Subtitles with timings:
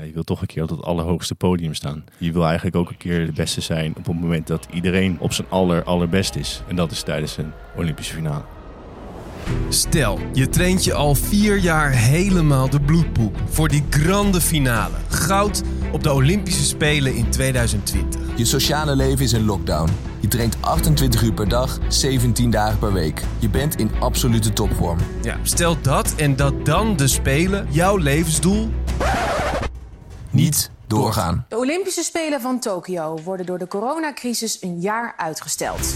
[0.00, 2.04] Ja, je wil toch een keer op het allerhoogste podium staan.
[2.18, 5.32] Je wil eigenlijk ook een keer de beste zijn op het moment dat iedereen op
[5.32, 6.62] zijn aller, allerbest is.
[6.68, 8.42] En dat is tijdens een Olympische finale.
[9.68, 14.94] Stel, je traint je al vier jaar helemaal de bloedpoep voor die grande finale.
[15.08, 15.62] Goud
[15.92, 18.20] op de Olympische Spelen in 2020.
[18.36, 19.90] Je sociale leven is in lockdown.
[20.20, 23.22] Je traint 28 uur per dag, 17 dagen per week.
[23.38, 24.98] Je bent in absolute topvorm.
[25.22, 28.68] Ja, stel dat en dat dan de Spelen jouw levensdoel
[30.30, 31.44] Niet doorgaan.
[31.48, 35.94] De Olympische Spelen van Tokio worden door de coronacrisis een jaar uitgesteld.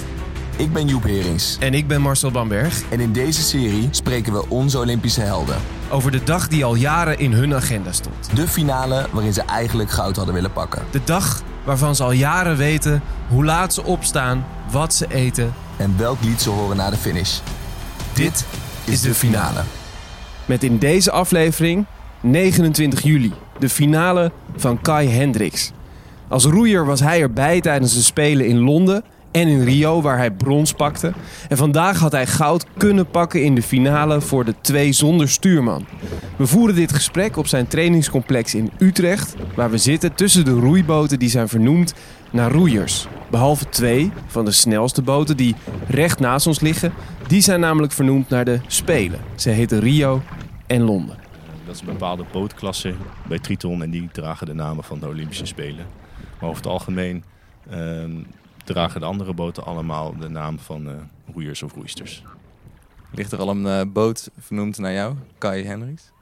[0.56, 1.59] Ik ben Joep Herings.
[1.61, 2.91] En ik ben Marcel Bamberg.
[2.91, 5.56] En in deze serie spreken we onze Olympische helden.
[5.91, 8.37] Over de dag die al jaren in hun agenda stond.
[8.37, 10.83] De finale waarin ze eigenlijk goud hadden willen pakken.
[10.91, 15.55] De dag waarvan ze al jaren weten hoe laat ze opstaan, wat ze eten.
[15.77, 17.39] En welk lied ze horen na de finish.
[18.12, 18.47] Dit
[18.84, 19.62] is de finale.
[20.45, 21.87] Met in deze aflevering
[22.20, 25.73] 29 juli, de finale van Kai Hendricks.
[26.29, 30.31] Als roeier was hij erbij tijdens de Spelen in Londen en in Rio, waar hij
[30.31, 31.12] brons pakte.
[31.48, 35.87] En vandaag had hij goud kunnen pakken in de finale voor de twee zonder stuurman.
[36.37, 41.19] We voeren dit gesprek op zijn trainingscomplex in Utrecht, waar we zitten tussen de roeiboten
[41.19, 41.95] die zijn vernoemd
[42.31, 43.06] naar roeiers.
[43.31, 45.55] Behalve twee van de snelste boten die
[45.89, 46.93] recht naast ons liggen,
[47.27, 49.21] die zijn namelijk vernoemd naar de Spelen.
[49.34, 50.23] Ze heten Rio
[50.67, 51.23] en Londen.
[51.67, 52.95] Dat is een bepaalde bootklasse
[53.29, 55.87] bij Triton en die dragen de namen van de Olympische Spelen.
[56.41, 57.25] Maar over het algemeen
[57.71, 58.12] ehm,
[58.65, 60.95] dragen de andere boten allemaal de naam van eh,
[61.33, 62.23] roeiers of roeisters.
[63.12, 66.12] Ligt er al een eh, boot vernoemd naar jou, Kai Hendricks?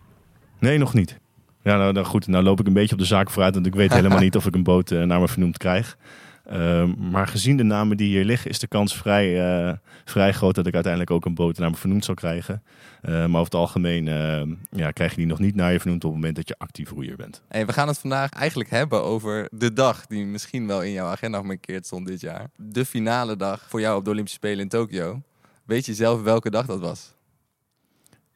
[0.59, 1.21] Nee, nog niet.
[1.63, 3.75] Ja, nou, nou goed, nou loop ik een beetje op de zaak vooruit, want ik
[3.75, 5.97] weet helemaal niet of ik een boot eh, naar me vernoemd krijg.
[6.45, 10.55] Ehm, maar gezien de namen die hier liggen, is de kans vrij, eh, vrij groot
[10.55, 12.63] dat ik uiteindelijk ook een me vernoemd zal krijgen.
[13.03, 16.05] Eh, maar over het algemeen eh, ja, krijg je die nog niet naar je vernoemd
[16.05, 17.43] op het moment dat je actief roeier bent.
[17.49, 21.07] Hey, we gaan het vandaag eigenlijk hebben over de dag die misschien wel in jouw
[21.07, 22.51] agenda gemarkeerd stond dit jaar.
[22.57, 25.23] De finale dag voor jou op de Olympische Spelen in Tokio.
[25.65, 27.15] Weet je zelf welke dag dat was?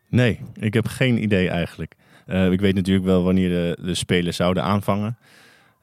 [0.08, 1.94] Nee, ik heb geen idee eigenlijk.
[2.26, 5.18] Ik weet natuurlijk wel wanneer de, de Spelen zouden aanvangen.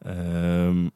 [0.02, 0.88] Ehm,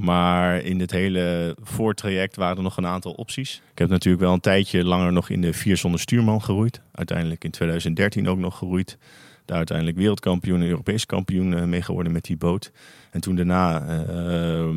[0.00, 3.62] maar in dit hele voortraject waren er nog een aantal opties.
[3.72, 6.80] Ik heb natuurlijk wel een tijdje langer nog in de vier zonder stuurman geroeid.
[6.92, 8.98] Uiteindelijk in 2013 ook nog geroeid.
[9.44, 12.72] Daar uiteindelijk wereldkampioen en Europees kampioen eh, mee geworden met die boot.
[13.10, 14.68] En toen daarna, eh,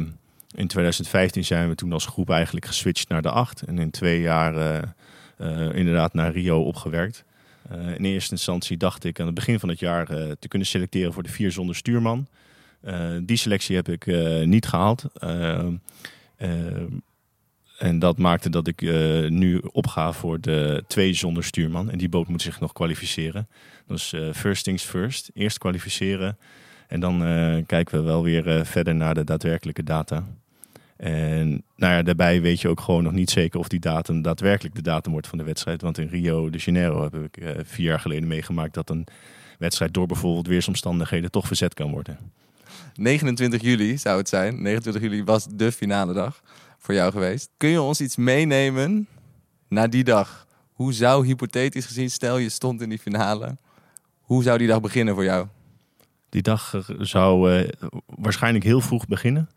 [0.55, 3.61] in 2015 zijn we toen als groep eigenlijk geswitcht naar de acht.
[3.61, 4.55] En in twee jaar
[5.37, 7.23] eh, inderdaad naar Rio opgewerkt.
[7.97, 10.05] In eerste instantie dacht ik aan het begin van het jaar
[10.39, 12.27] te kunnen selecteren voor de vier zonder stuurman.
[12.83, 15.05] Eh, die selectie heb ik eh, niet gehaald.
[15.13, 15.65] Eh,
[17.77, 18.81] en dat maakte dat ik
[19.29, 21.91] nu opga voor de twee zonder stuurman.
[21.91, 23.47] En die boot moet zich nog kwalificeren.
[23.87, 25.31] Dus first things first.
[25.33, 26.37] Eerst kwalificeren.
[26.87, 27.19] En dan
[27.65, 30.27] kijken we wel weer verder naar de daadwerkelijke data.
[30.97, 34.75] En nou ja, daarbij weet je ook gewoon nog niet zeker of die datum daadwerkelijk
[34.75, 35.81] de datum wordt van de wedstrijd.
[35.81, 39.07] Want in Rio de Janeiro heb ik vier jaar geleden meegemaakt dat een
[39.57, 42.17] wedstrijd door bijvoorbeeld weersomstandigheden toch verzet kan worden.
[42.95, 44.61] 29 juli zou het zijn.
[44.61, 46.41] 29 juli was de finale dag
[46.77, 47.49] voor jou geweest.
[47.57, 49.07] Kun je ons iets meenemen
[49.67, 50.47] naar die dag?
[50.73, 53.57] Hoe zou hypothetisch gezien, stel je stond in die finale,
[54.21, 55.47] hoe zou die dag beginnen voor jou?
[56.29, 57.69] Die dag eh, zou eh,
[58.05, 59.49] waarschijnlijk heel vroeg beginnen.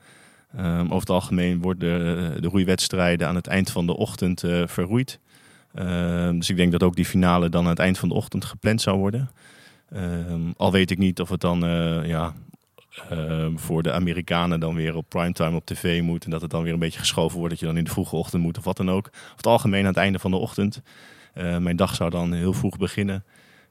[0.57, 5.19] Ehm, over het algemeen worden de roeiwedstrijden aan het eind van de ochtend eh, verroeid.
[5.75, 8.45] Ehm, dus ik denk dat ook die finale dan aan het eind van de ochtend
[8.45, 9.31] gepland zou worden.
[9.89, 12.35] Ehm, al weet ik niet of het dan eh, ja,
[13.11, 16.25] ehm, voor de Amerikanen dan weer op primetime op tv moet.
[16.25, 18.17] En dat het dan weer een beetje geschoven wordt dat je dan in de vroege
[18.17, 19.07] ochtend moet of wat dan ook.
[19.07, 20.83] Over het algemeen aan het einde van de ochtend.
[21.35, 23.25] Eh, mijn dag zou dan heel vroeg beginnen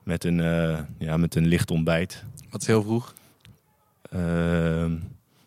[0.04, 2.24] met een, eh, ja, met een licht ontbijt.
[2.50, 3.14] Wat is heel vroeg.
[4.10, 4.92] Ehm,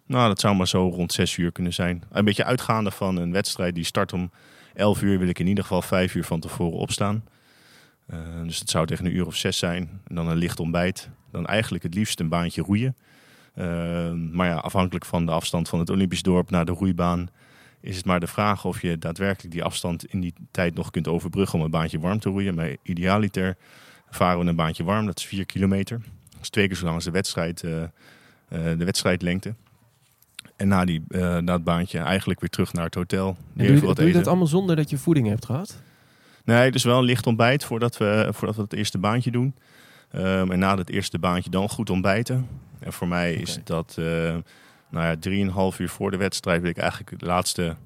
[0.06, 2.02] nou, dat zou maar zo rond 6 uur kunnen zijn.
[2.10, 4.30] Een beetje uitgaande van een wedstrijd die start om
[4.74, 7.24] 11 uur, wil ik in ieder geval 5 uur van tevoren opstaan.
[8.44, 10.00] Dus het zou tegen een uur of 6 zijn.
[10.08, 11.08] En dan een licht ontbijt.
[11.30, 12.96] Dan eigenlijk het liefst een baantje roeien.
[13.58, 17.28] Ehm, maar ja, afhankelijk van de afstand van het Olympisch dorp naar de roeibaan.
[17.80, 21.08] Is het maar de vraag of je daadwerkelijk die afstand in die tijd nog kunt
[21.08, 22.54] overbruggen om een baantje warm te roeien.
[22.54, 23.56] Maar idealiter
[24.10, 26.00] varen we een baantje warm, dat is 4 kilometer.
[26.30, 27.62] Dat is twee keer zo lang als de wedstrijd.
[27.62, 27.88] eh, eh,
[28.78, 29.54] de wedstrijdlengte.
[30.56, 33.28] En na, die, eh, na dat baantje eigenlijk weer terug naar het hotel.
[33.28, 35.82] En Weer doe, je, wat doe je dat allemaal zonder dat je voeding hebt gehad?
[36.44, 39.54] Nee, dus wel een licht ontbijt voordat we, voordat we het eerste baantje doen.
[40.10, 42.46] Ehm, en na het eerste baantje dan goed ontbijten.
[42.80, 44.36] En voor mij is dat uh,
[44.90, 47.76] nou ja, 3,5 uur voor de wedstrijd wil ik eigenlijk de laatste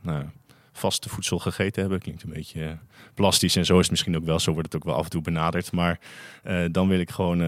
[0.00, 0.24] nou,
[0.72, 2.00] vaste voedsel gegeten hebben.
[2.00, 2.70] Klinkt een beetje eh,
[3.14, 4.38] plastisch en zo is het misschien ook wel.
[4.38, 5.72] Zo wordt het ook wel af en toe benaderd.
[5.72, 5.98] Maar
[6.42, 7.40] eh, dan wil ik gewoon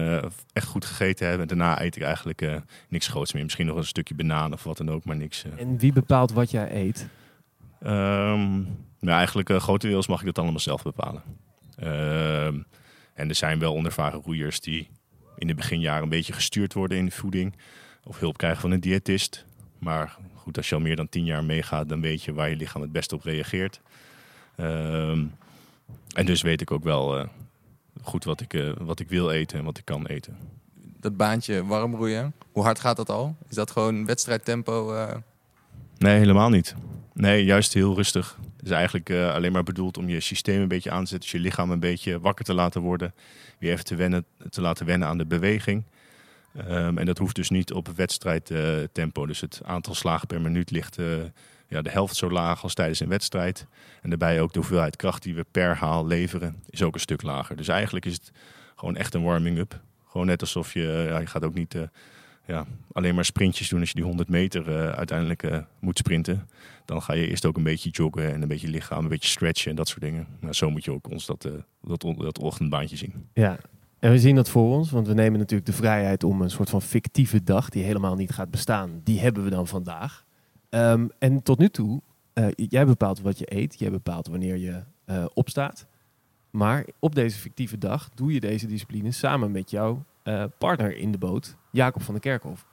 [0.53, 1.49] echt goed gegeten hebben.
[1.49, 2.55] En daarna eet ik eigenlijk eh,
[2.89, 3.43] niks groots meer.
[3.43, 5.45] Misschien nog een stukje banaan of wat dan ook, maar niks.
[5.57, 7.07] En wie bepaalt wat jij eet?
[7.81, 8.61] Ehm,
[8.99, 11.23] nou, eigenlijk uh, grotendeels mag ik dat allemaal zelf bepalen.
[11.75, 12.61] Ehm,
[13.13, 14.89] en er zijn wel onervaren roeiers die
[15.37, 17.53] in de beginjaren een beetje gestuurd worden in de voeding.
[18.03, 19.45] Of hulp krijgen van een diëtist.
[19.79, 22.55] Maar goed, als je al meer dan tien jaar meegaat, dan weet je waar je
[22.55, 23.81] lichaam het best op reageert.
[24.55, 25.23] Ehm,
[26.15, 27.27] en dus weet ik ook wel eh,
[28.01, 30.37] goed wat ik, eh, wat ik wil eten en wat ik kan eten.
[30.99, 33.35] Dat baantje warm roeien, hoe hard gaat dat al?
[33.49, 34.93] Is dat gewoon wedstrijdtempo?
[34.93, 35.15] eh?
[35.97, 36.75] Nee, helemaal niet.
[37.13, 38.37] Nee, juist heel rustig.
[38.67, 41.29] Is eigenlijk eh, alleen maar bedoeld om je systeem een beetje aan te zetten.
[41.29, 43.13] Dus je lichaam een beetje wakker te laten worden.
[43.57, 45.83] Weer even te, wennen, te laten wennen aan de beweging.
[46.57, 49.25] Ehm, en dat hoeft dus niet op wedstrijdtempo.
[49.25, 51.05] dus het aantal slagen per minuut ligt eh,
[51.67, 53.65] ja, de helft zo laag als tijdens een wedstrijd.
[54.01, 57.21] En daarbij ook de hoeveelheid kracht die we per haal leveren is ook een stuk
[57.21, 57.55] lager.
[57.55, 58.31] Dus eigenlijk is het
[58.75, 59.81] gewoon echt een warming-up.
[60.07, 61.81] Gewoon net alsof je, ja, je gaat ook niet eh,
[62.47, 66.47] ja, alleen maar sprintjes doen als je die 100 meter eh, uiteindelijk eh, moet sprinten.
[66.85, 69.69] Dan ga je eerst ook een beetje joggen en een beetje lichaam, een beetje stretchen
[69.69, 70.27] en dat soort dingen.
[70.39, 71.51] Nou, zo moet je ook ons dat, eh,
[71.81, 73.13] dat, dat ochtendbaantje zien.
[73.33, 73.57] Ja,
[73.99, 76.69] en we zien dat voor ons, want we nemen natuurlijk de vrijheid om een soort
[76.69, 79.01] van fictieve dag die helemaal niet gaat bestaan.
[79.03, 80.25] Die hebben we dan vandaag.
[80.69, 82.01] Ehm, en tot nu toe,
[82.55, 84.83] jij bepaalt wat je eet, jij bepaalt wanneer je
[85.33, 85.87] opstaat.
[86.49, 90.05] Maar op deze fictieve dag doe je deze discipline samen met jouw
[90.57, 92.65] partner in de boot, Jacob van der Kerkhof.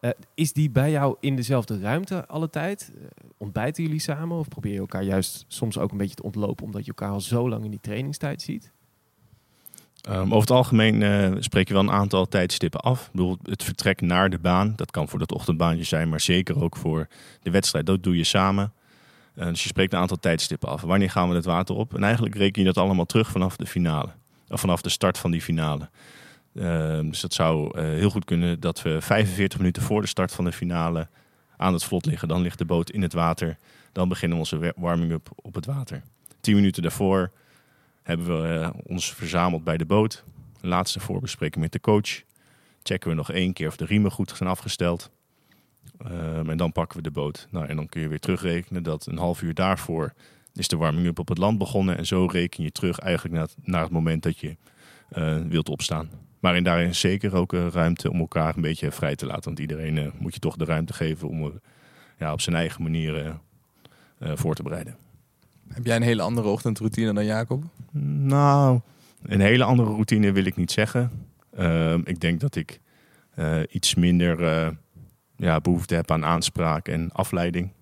[0.00, 2.92] Eh, is die bij jou in dezelfde ruimte alle tijd?
[2.94, 3.04] Eh,
[3.36, 6.84] ontbijten jullie samen of probeer je elkaar juist soms ook een beetje te ontlopen omdat
[6.84, 8.72] je elkaar al zo lang in die trainingstijd ziet?
[10.00, 13.10] Ehm, over het algemeen eh, spreek je wel een aantal tijdstippen af.
[13.12, 14.72] Bijvoorbeeld het vertrek naar de baan.
[14.76, 17.06] Dat kan voor dat ochtendbaantje zijn, maar zeker ook voor
[17.42, 17.86] de wedstrijd.
[17.86, 18.72] Dat doe je samen.
[19.34, 20.80] Dus je spreekt een aantal tijdstippen af.
[20.80, 21.94] Wanneer gaan we het water op?
[21.94, 24.08] En eigenlijk reken je dat allemaal terug vanaf de finale.
[24.48, 25.88] Of vanaf de start van die finale.
[26.58, 30.32] Ehm, dus dat zou eh, heel goed kunnen dat we 45 minuten voor de start
[30.32, 31.08] van de finale
[31.56, 32.28] aan het vlot liggen.
[32.28, 33.56] Dan ligt de boot in het water.
[33.92, 36.02] Dan beginnen onze wa- warming-up op het water.
[36.40, 37.30] 10 minuten daarvoor
[38.02, 40.24] hebben we eh, ons verzameld bij de boot.
[40.60, 42.22] Laatste voorbespreking met de coach.
[42.82, 45.10] Checken we nog één keer of de riemen goed zijn afgesteld.
[45.98, 47.46] Ehm, en dan pakken we de boot.
[47.50, 50.12] Nou, en dan kun je weer terugrekenen dat een half uur daarvoor
[50.54, 51.96] is de warming-up op het land begonnen.
[51.96, 54.56] En zo reken je terug eigenlijk naar het, naar het moment dat je
[55.48, 56.08] wilt opstaan.
[56.40, 59.44] Maar in daarin zeker ook eh, ruimte om elkaar een beetje vrij te laten.
[59.44, 61.50] Want iedereen eh, moet je toch de ruimte geven om eh,
[62.18, 63.32] ja, op zijn eigen manier eh,
[64.18, 64.96] eh, voor te bereiden.
[65.68, 67.64] Heb jij een hele andere ochtendroutine dan Jacob?
[67.92, 68.80] Nou,
[69.22, 71.10] een hele andere routine wil ik niet zeggen.
[71.56, 72.80] Ehm, ik denk dat ik
[73.34, 74.70] eh, iets minder eh,
[75.36, 77.72] ja, behoefte heb aan aanspraak en afleiding.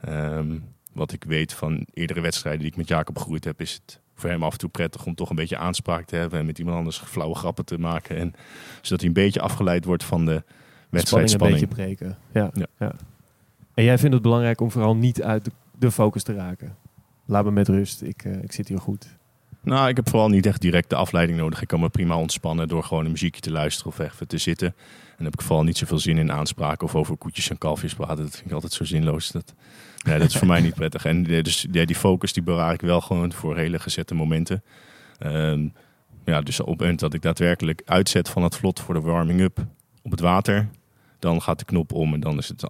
[0.00, 0.58] Ehm,
[0.92, 4.30] wat ik weet van eerdere wedstrijden die ik met Jacob gegroeid heb, is het voor
[4.30, 6.76] hem af en toe prettig om toch een beetje aanspraak te hebben en met iemand
[6.76, 8.16] anders flauwe grappen te maken.
[8.16, 8.34] En,
[8.82, 10.44] zodat hij een beetje afgeleid wordt van de Spanning
[10.80, 11.60] een wedstrijdspanning.
[11.60, 12.18] beetje breken.
[12.32, 12.66] Ja, Ja.
[12.78, 12.92] ja.
[13.74, 16.76] En jij vindt het belangrijk om vooral niet uit de, de focus te raken.
[17.24, 18.02] Laat me met rust.
[18.02, 19.16] Ik, eh, ik zit hier goed.
[19.64, 21.62] Nou, ik heb vooral niet echt direct de afleiding nodig.
[21.62, 24.66] Ik kan me prima ontspannen door gewoon een muziekje te luisteren of even te zitten.
[24.66, 27.94] En dan heb ik vooral niet zoveel zin in aanspraken of over koetjes en kalfjes
[27.94, 28.24] praten.
[28.24, 29.30] Dat vind ik altijd zo zinloos.
[29.30, 29.54] Dat,
[30.04, 31.04] nee, dat is voor mij niet prettig.
[31.04, 34.62] En eh, dus ja, die focus die bewaar ik wel gewoon voor hele gezette momenten.
[35.18, 35.68] Ehm,
[36.24, 39.66] ja, dus op het moment dat ik daadwerkelijk uitzet van het vlot voor de warming-up
[40.02, 40.68] op het water,
[41.18, 42.66] dan gaat de knop om en dan is het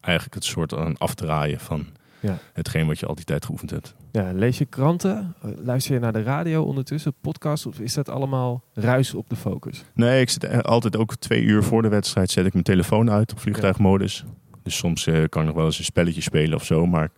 [0.00, 1.86] eigenlijk het soort afdraaien van
[2.20, 2.38] Ja.
[2.52, 3.94] hetgeen wat je al die tijd geoefend hebt.
[4.12, 5.34] Ja, lees je kranten?
[5.40, 7.14] Luister je naar de radio ondertussen?
[7.20, 7.66] Podcast?
[7.66, 9.84] Of is dat allemaal ruis op de focus?
[9.94, 13.10] Nee, ik zit er altijd ook twee uur voor de wedstrijd zet ik mijn telefoon
[13.10, 14.24] uit op vliegtuigmodus.
[14.62, 16.86] Dus soms eh, kan ik nog wel eens een spelletje spelen of zo.
[16.86, 17.10] Maar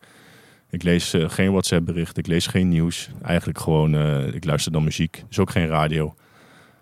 [0.70, 3.10] ik lees eh, geen WhatsApp bericht, ik lees geen nieuws.
[3.22, 5.24] Eigenlijk gewoon, eh, ik luister dan muziek.
[5.28, 6.14] Dus ook geen radio.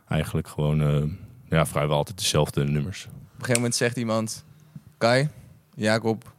[0.08, 1.02] Eigenlijk gewoon, eh,
[1.49, 3.04] ja, vrijwel altijd dezelfde nummers.
[3.04, 4.44] Op een gegeven moment zegt iemand...
[4.99, 5.28] Kai,
[5.75, 6.32] Jacob,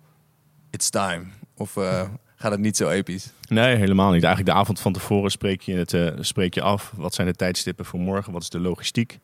[0.69, 1.25] it's time.
[1.57, 3.31] Of eh, gaat het niet zo episch?
[3.47, 4.23] Nee, helemaal niet.
[4.23, 6.93] Eigenlijk de avond van tevoren spreek je het eh, spreek je af.
[6.95, 8.33] Wat zijn de tijdstippen voor morgen?
[8.33, 9.19] Wat is de logistiek?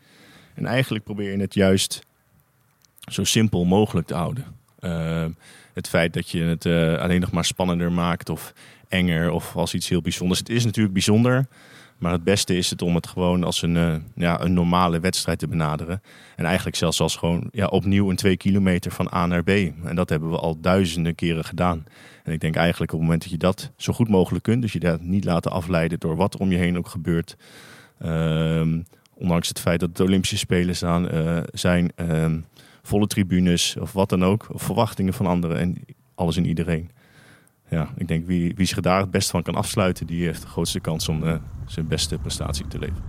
[0.53, 2.01] En eigenlijk probeer je het juist
[3.11, 4.45] zo simpel mogelijk te houden.
[4.79, 5.25] Eh,
[5.73, 8.53] het feit dat je het eh, alleen nog maar spannender maakt of
[8.87, 10.39] enger of als iets heel bijzonders.
[10.39, 11.47] Het is natuurlijk bijzonder,
[12.03, 15.39] maar het beste is het om het gewoon als een, eh, ja, een normale wedstrijd
[15.39, 16.01] te benaderen.
[16.35, 19.49] En eigenlijk zelfs als gewoon ja, opnieuw een twee kilometer van A naar B.
[19.83, 21.85] En dat hebben we al duizenden keren gedaan.
[22.23, 24.73] En ik denk eigenlijk op het moment dat je dat zo goed mogelijk kunt, dus
[24.73, 27.37] je dat niet laten afleiden door wat om je heen ook gebeurt.
[27.99, 28.81] Ehm,
[29.13, 30.75] ondanks het feit dat het Olympische Spelen
[31.09, 32.39] eh, zijn, ehm,
[32.81, 35.77] volle tribunes of wat dan ook, verwachtingen van anderen en
[36.15, 36.91] alles en iedereen.
[37.69, 40.47] Ja, ik denk wie, wie zich daar het best van kan afsluiten, die heeft de
[40.47, 41.33] grootste kans om eh,
[41.65, 43.03] zijn beste prestatie te leveren.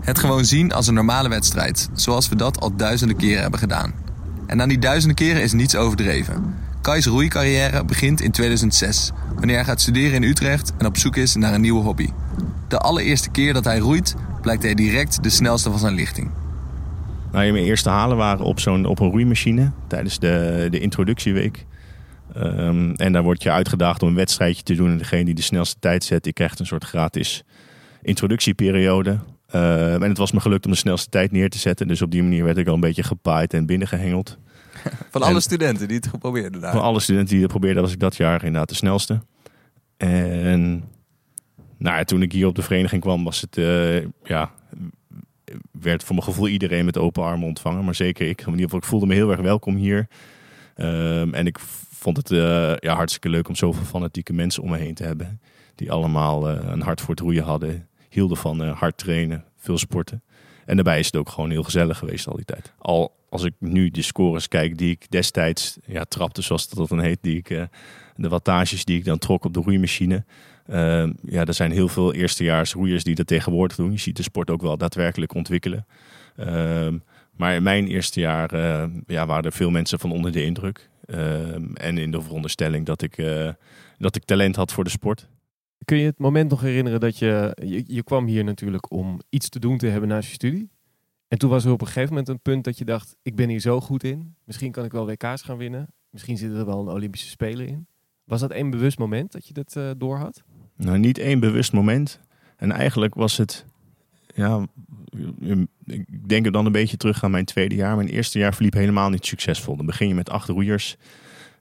[0.00, 3.92] Het gewoon zien als een normale wedstrijd, zoals we dat al duizenden keren hebben gedaan.
[4.46, 6.54] En aan die duizenden keren is niets overdreven.
[6.80, 11.34] Kai's roeicarrière begint in 2006, wanneer hij gaat studeren in Utrecht en op zoek is
[11.34, 12.08] naar een nieuwe hobby.
[12.68, 16.30] De allereerste keer dat hij roeit, blijkt hij direct de snelste van zijn lichting.
[17.32, 21.66] Nou, mijn eerste halen waren op, zo'n, op een roeimachine tijdens de, de introductieweek.
[22.38, 24.90] Ehm, en daar word je uitgedaagd om een wedstrijdje te doen.
[24.90, 27.42] En degene die de snelste tijd zet, die krijgt een soort gratis
[28.02, 29.18] introductieperiode.
[29.46, 31.88] Ehm, en het was me gelukt om de snelste tijd neer te zetten.
[31.88, 34.38] Dus op die manier werd ik al een beetje gepaaid en binnengehengeld.
[35.10, 36.70] Van alle En- studenten die het geprobeerd hebben.
[36.70, 39.20] Van alle studenten die het probeerden, was ik dat jaar inderdaad de snelste.
[39.96, 40.84] En
[41.78, 44.50] nou, ja, toen ik hier op de vereniging kwam, was het, eh, ja,
[45.80, 47.84] werd voor mijn gevoel iedereen met open armen ontvangen.
[47.84, 48.40] Maar zeker ik.
[48.40, 50.08] In ieder geval, ik voelde me heel erg welkom hier.
[50.78, 51.58] Ehm, en ik
[51.90, 55.40] vond het eh, ja, hartstikke leuk om zoveel fanatieke mensen om me heen te hebben.
[55.74, 57.88] Die allemaal eh, een hart voor het roeien hadden.
[58.08, 60.22] Hielden van eh, hard trainen, veel sporten.
[60.66, 62.72] En daarbij is het ook gewoon heel gezellig geweest al die tijd.
[62.78, 67.00] Al als ik nu de scores kijk die ik destijds ja, trapte, zoals dat dan
[67.00, 67.18] heet.
[67.20, 67.48] Die ik,
[68.16, 70.24] de wattages die ik dan trok op de roeimachine.
[70.66, 73.92] Ehm, ja, er zijn heel veel eerstejaars roeiers die dat tegenwoordig doen.
[73.92, 75.86] Je ziet de sport ook wel daadwerkelijk ontwikkelen.
[76.36, 76.98] Ehm,
[77.38, 80.90] maar in mijn eerste jaar eh, ja, waren er veel mensen van onder de indruk.
[81.04, 83.50] Ehm, en in de veronderstelling dat ik, eh,
[83.98, 85.28] dat ik talent had voor de sport.
[85.84, 87.84] Kun je het moment nog herinneren dat je, je...
[87.86, 90.70] Je kwam hier natuurlijk om iets te doen te hebben naast je studie.
[91.28, 93.16] En toen was er op een gegeven moment een punt dat je dacht...
[93.22, 94.34] ik ben hier zo goed in.
[94.44, 95.88] Misschien kan ik wel WK's gaan winnen.
[96.10, 97.86] Misschien zitten er wel een Olympische Spelen in.
[98.24, 100.42] Was dat één bewust moment dat je dat eh doorhad?
[100.76, 102.20] Nou, niet één bewust moment.
[102.56, 103.66] En eigenlijk was het,
[104.34, 104.66] ja,
[105.84, 107.96] ik denk er dan een beetje terug aan mijn tweede jaar.
[107.96, 109.76] Mijn eerste jaar verliep helemaal niet succesvol.
[109.76, 110.96] Dan begin je met acht roeiers.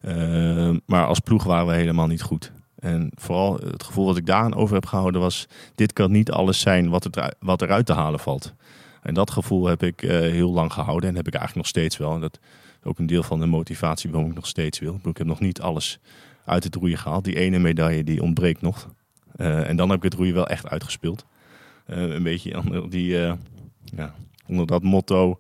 [0.02, 2.52] Eh, maar als ploeg waren we helemaal niet goed.
[2.80, 5.48] En vooral het gevoel wat ik daaraan over heb gehouden was...
[5.76, 8.54] dit kan niet alles zijn wat, het, wat eruit te halen valt.
[9.02, 11.98] En dat gevoel heb ik eh, heel lang gehouden en heb ik eigenlijk nog steeds
[11.98, 12.14] wel.
[12.14, 12.40] En dat
[12.82, 15.00] is ook een deel van de motivatie waarom ik nog steeds wil.
[15.04, 16.00] Ik heb nog niet alles
[16.46, 17.24] uit het roeien gehaald.
[17.24, 18.90] Die ene medaille die ontbreekt nog.
[19.36, 21.26] Eh, en dan heb ik het roeien wel echt uitgespeeld.
[21.88, 23.34] Eh, een beetje onder, die, eh,
[23.84, 24.16] ja,
[24.48, 25.40] onder dat motto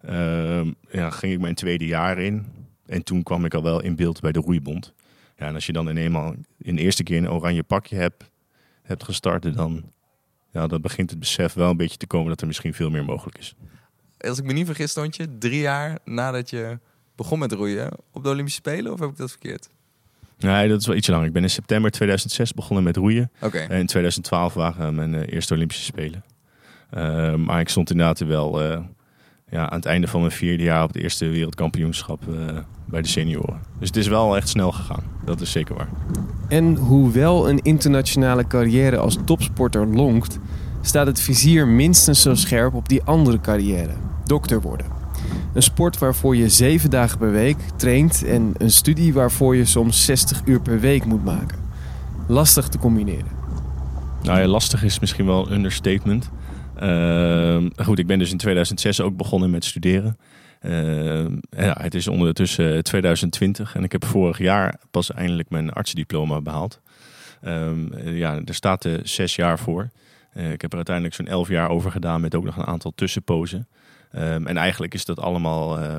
[0.00, 2.46] eh, ja, ging ik mijn tweede jaar in.
[2.86, 4.92] En toen kwam ik al wel in beeld bij de roeibond.
[5.36, 8.30] Ja, en als je dan in eenmaal in de eerste keer een oranje pakje hebt,
[8.82, 9.82] hebt gestart, dan,
[10.50, 13.04] ja, dan begint het besef wel een beetje te komen dat er misschien veel meer
[13.04, 13.54] mogelijk is.
[14.18, 16.78] Als ik me niet vergis, stond je drie jaar nadat je
[17.14, 18.92] begon met roeien op de Olympische Spelen?
[18.92, 19.68] Of heb ik dat verkeerd?
[20.38, 21.26] Nee, dat is wel iets langer.
[21.26, 23.30] Ik ben in september 2006 begonnen met roeien.
[23.68, 26.24] En in 2012 waren mijn eh, eerste Olympische Spelen.
[26.90, 28.78] Eh, maar ik stond inderdaad wel eh,
[29.50, 33.08] ja, aan het einde van mijn vierde jaar op het eerste wereldkampioenschap eh, bij de
[33.08, 33.60] senioren.
[33.78, 35.02] Dus het is wel echt snel gegaan.
[35.24, 35.88] Dat is zeker waar.
[36.48, 40.38] En hoewel een internationale carrière als topsporter lonkt,
[40.80, 43.92] staat het vizier minstens zo scherp op die andere carrière:
[44.24, 44.86] dokter worden.
[45.54, 50.04] Een sport waarvoor je zeven dagen per week traint en een studie waarvoor je soms
[50.04, 51.58] 60 uur per week moet maken.
[52.28, 53.42] Lastig te combineren.
[54.22, 56.30] Nou ja, lastig is misschien wel een understatement.
[56.76, 60.16] Ehm, goed, ik ben dus in 2006 ook begonnen met studeren.
[60.60, 61.36] Ehm,
[61.76, 66.80] het is ondertussen 2020 en ik heb vorig jaar pas eindelijk mijn artsdiploma behaald.
[67.42, 69.90] Ehm, ja, er staat er zes jaar voor.
[70.32, 72.92] Eh, ik heb er uiteindelijk zo'n elf jaar over gedaan met ook nog een aantal
[72.94, 73.68] tussenpozen.
[74.14, 75.98] Ehm, en eigenlijk is dat allemaal eh,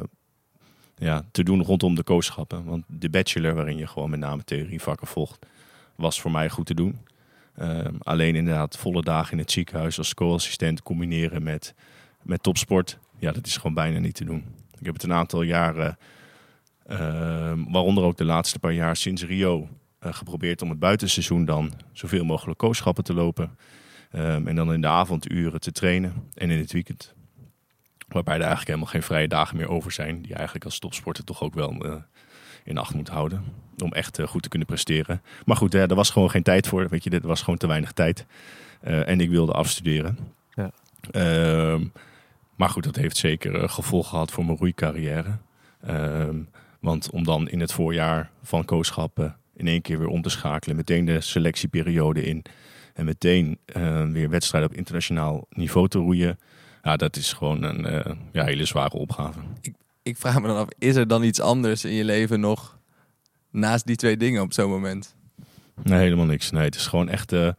[0.98, 2.64] ja, te doen rondom de kooschappen.
[2.64, 5.46] Want de bachelor, waarin je gewoon met name theorievakken volgt,
[5.96, 7.00] was voor mij goed te doen.
[7.56, 11.74] Ehm, alleen inderdaad volle dagen in het ziekenhuis als co-assistent combineren met,
[12.22, 12.98] met topsport.
[13.20, 14.44] Ja, dat is gewoon bijna niet te doen.
[14.80, 15.98] Ik heb het een aantal jaren,
[16.86, 19.70] ehm, waaronder ook de laatste paar jaar sinds Rio,
[20.00, 23.58] eh, geprobeerd om het buitenseizoen dan zoveel mogelijk kooschappen te lopen.
[24.12, 27.16] En dan in de avonduren te trainen en in het weekend.
[28.08, 30.18] Waarbij er eigenlijk helemaal geen vrije dagen meer over zijn.
[30.18, 31.96] Die je eigenlijk als topsporter toch ook wel eh,
[32.66, 33.44] in acht moet houden.
[33.84, 35.22] Om echt eh, goed te kunnen presteren.
[35.46, 36.90] Maar goed, eh, er was gewoon geen tijd voor.
[36.90, 38.26] Weet je, er was gewoon te weinig tijd.
[38.82, 40.18] En ik wilde afstuderen.
[40.54, 40.72] Ja.
[41.12, 41.86] Ehm,
[42.56, 45.38] maar goed, dat heeft zeker eh, gevolg gehad voor mijn roeicarrière.
[45.82, 46.40] Ehm,
[46.80, 50.76] want om dan in het voorjaar van kooschappen in één keer weer om te schakelen.
[50.76, 52.44] Meteen de selectieperiode in.
[52.94, 53.60] En meteen
[54.12, 56.40] weer wedstrijden op internationaal niveau te roeien.
[56.86, 59.40] Ja, dat is gewoon een eh, ja, hele zware opgave.
[60.04, 62.80] Ik vraag me dan af, is er dan iets anders in je leven nog
[63.52, 65.16] naast die twee dingen op zo'n moment?
[65.84, 66.52] Nee, helemaal niks.
[66.52, 67.50] Nee, het is gewoon echt eh,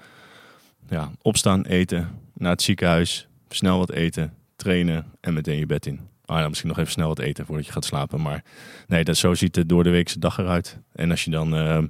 [0.88, 6.00] ja, opstaan, eten, naar het ziekenhuis, snel wat eten, trainen en meteen je bed in.
[6.24, 8.22] Ah ja, misschien nog even snel wat eten voordat je gaat slapen.
[8.22, 8.44] Maar
[8.86, 10.78] nee, dat, zo ziet de door de weekse dag eruit.
[10.92, 11.86] En als je dan ehm,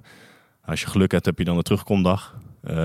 [0.64, 2.38] Als je geluk hebt, heb je dan de terugkomdag.
[2.66, 2.76] Eh,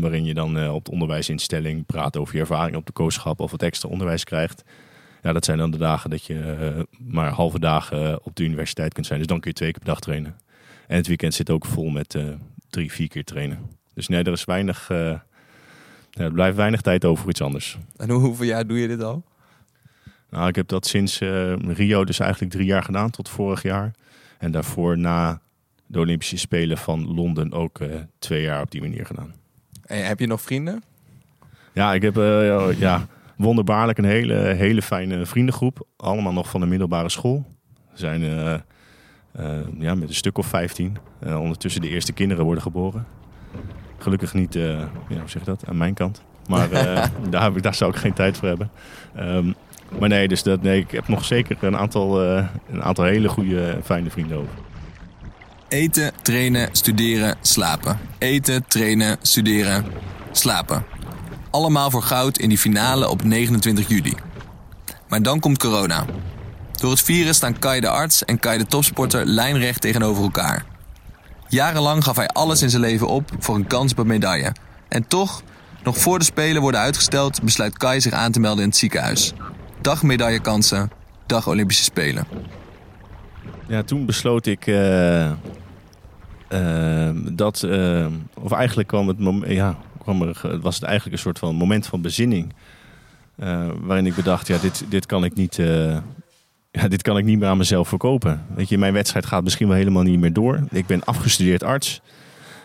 [0.00, 3.50] waarin je dan eh, op de onderwijsinstelling praat over je ervaring op de kooschap of
[3.50, 4.62] wat extra onderwijs krijgt.
[5.22, 6.82] Ja, dat zijn dan de dagen dat je eh,
[7.12, 9.18] maar halve dagen op de universiteit kunt zijn.
[9.18, 10.36] Dus dan kun je twee keer per dag trainen.
[10.86, 12.24] En het weekend zit ook vol met eh,
[12.70, 13.58] drie, vier keer trainen.
[13.94, 14.90] Dus nee, er is weinig.
[14.90, 15.18] eh,
[16.10, 17.78] ja, er blijft weinig tijd over voor iets anders.
[17.96, 19.24] En hoe, hoeveel jaar doe je dit al?
[20.30, 23.94] Nou, ik heb dat sinds eh, Rio dus eigenlijk drie jaar gedaan, tot vorig jaar.
[24.38, 25.40] En daarvoor na
[25.90, 29.34] de Olympische Spelen van Londen ook eh, twee jaar op die manier gedaan.
[29.86, 30.82] En heb je nog vrienden?
[31.72, 33.06] Ja, ik heb eh, ja,
[33.36, 35.86] wonderbaarlijk een hele, hele fijne vriendengroep.
[35.96, 37.44] Allemaal nog van de middelbare school.
[37.92, 38.22] We zijn
[39.32, 40.96] eh, ja, met een stuk of 15.
[41.18, 43.06] Eh, ondertussen de eerste kinderen worden geboren.
[43.98, 46.22] Gelukkig niet, ja, hoe zeg je dat, aan mijn kant.
[46.48, 46.70] Maar
[47.30, 48.70] daar, heb ik, daar zou ik geen tijd voor hebben.
[49.14, 49.52] Ehm,
[49.98, 52.20] maar nee, dus dat, nee, ik heb nog zeker een aantal,
[52.70, 54.69] een aantal hele goede, fijne vrienden over.
[55.70, 57.98] Eten, trainen, studeren, slapen.
[58.18, 59.84] Eten, trainen, studeren,
[60.32, 60.84] slapen.
[61.50, 64.14] Allemaal voor goud in die finale op 29 juli.
[65.08, 66.04] Maar dan komt corona.
[66.72, 70.64] Door het virus staan Kai de arts en Kai de topsporter lijnrecht tegenover elkaar.
[71.48, 74.52] Jarenlang gaf hij alles in zijn leven op voor een kans op een medaille.
[74.88, 75.42] En toch,
[75.84, 79.32] nog voor de Spelen worden uitgesteld, besluit Kai zich aan te melden in het ziekenhuis.
[79.80, 80.90] Dag medaillekansen,
[81.26, 82.26] dag Olympische Spelen.
[83.66, 85.32] Ja, toen besloot ik eh,
[87.32, 89.16] dat, eh, of eigenlijk kwam het,
[89.46, 92.52] ja, kwam er, was het eigenlijk een soort van moment van bezinning.
[93.36, 95.96] eh, waarin ik bedacht, ja, dit, dit kan ik niet, eh,
[96.70, 98.44] ja, dit kan ik niet meer aan mezelf verkopen.
[98.54, 100.60] Weet je, mijn wedstrijd gaat misschien wel helemaal niet meer door.
[100.70, 102.00] Ik ben afgestudeerd arts.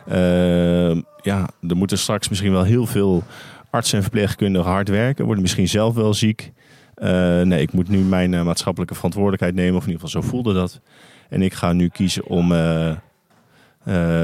[0.08, 3.24] Eh, ja, er moeten straks misschien wel heel veel
[3.70, 5.26] artsen en verpleegkundigen hard werken.
[5.26, 6.52] Worden misschien zelf wel ziek.
[6.96, 9.76] Eh, nee, ik moet nu mijn maatschappelijke verantwoordelijkheid nemen.
[9.76, 10.82] Of in ieder geval zo voelde dat.
[11.30, 12.54] En ik ga nu kiezen om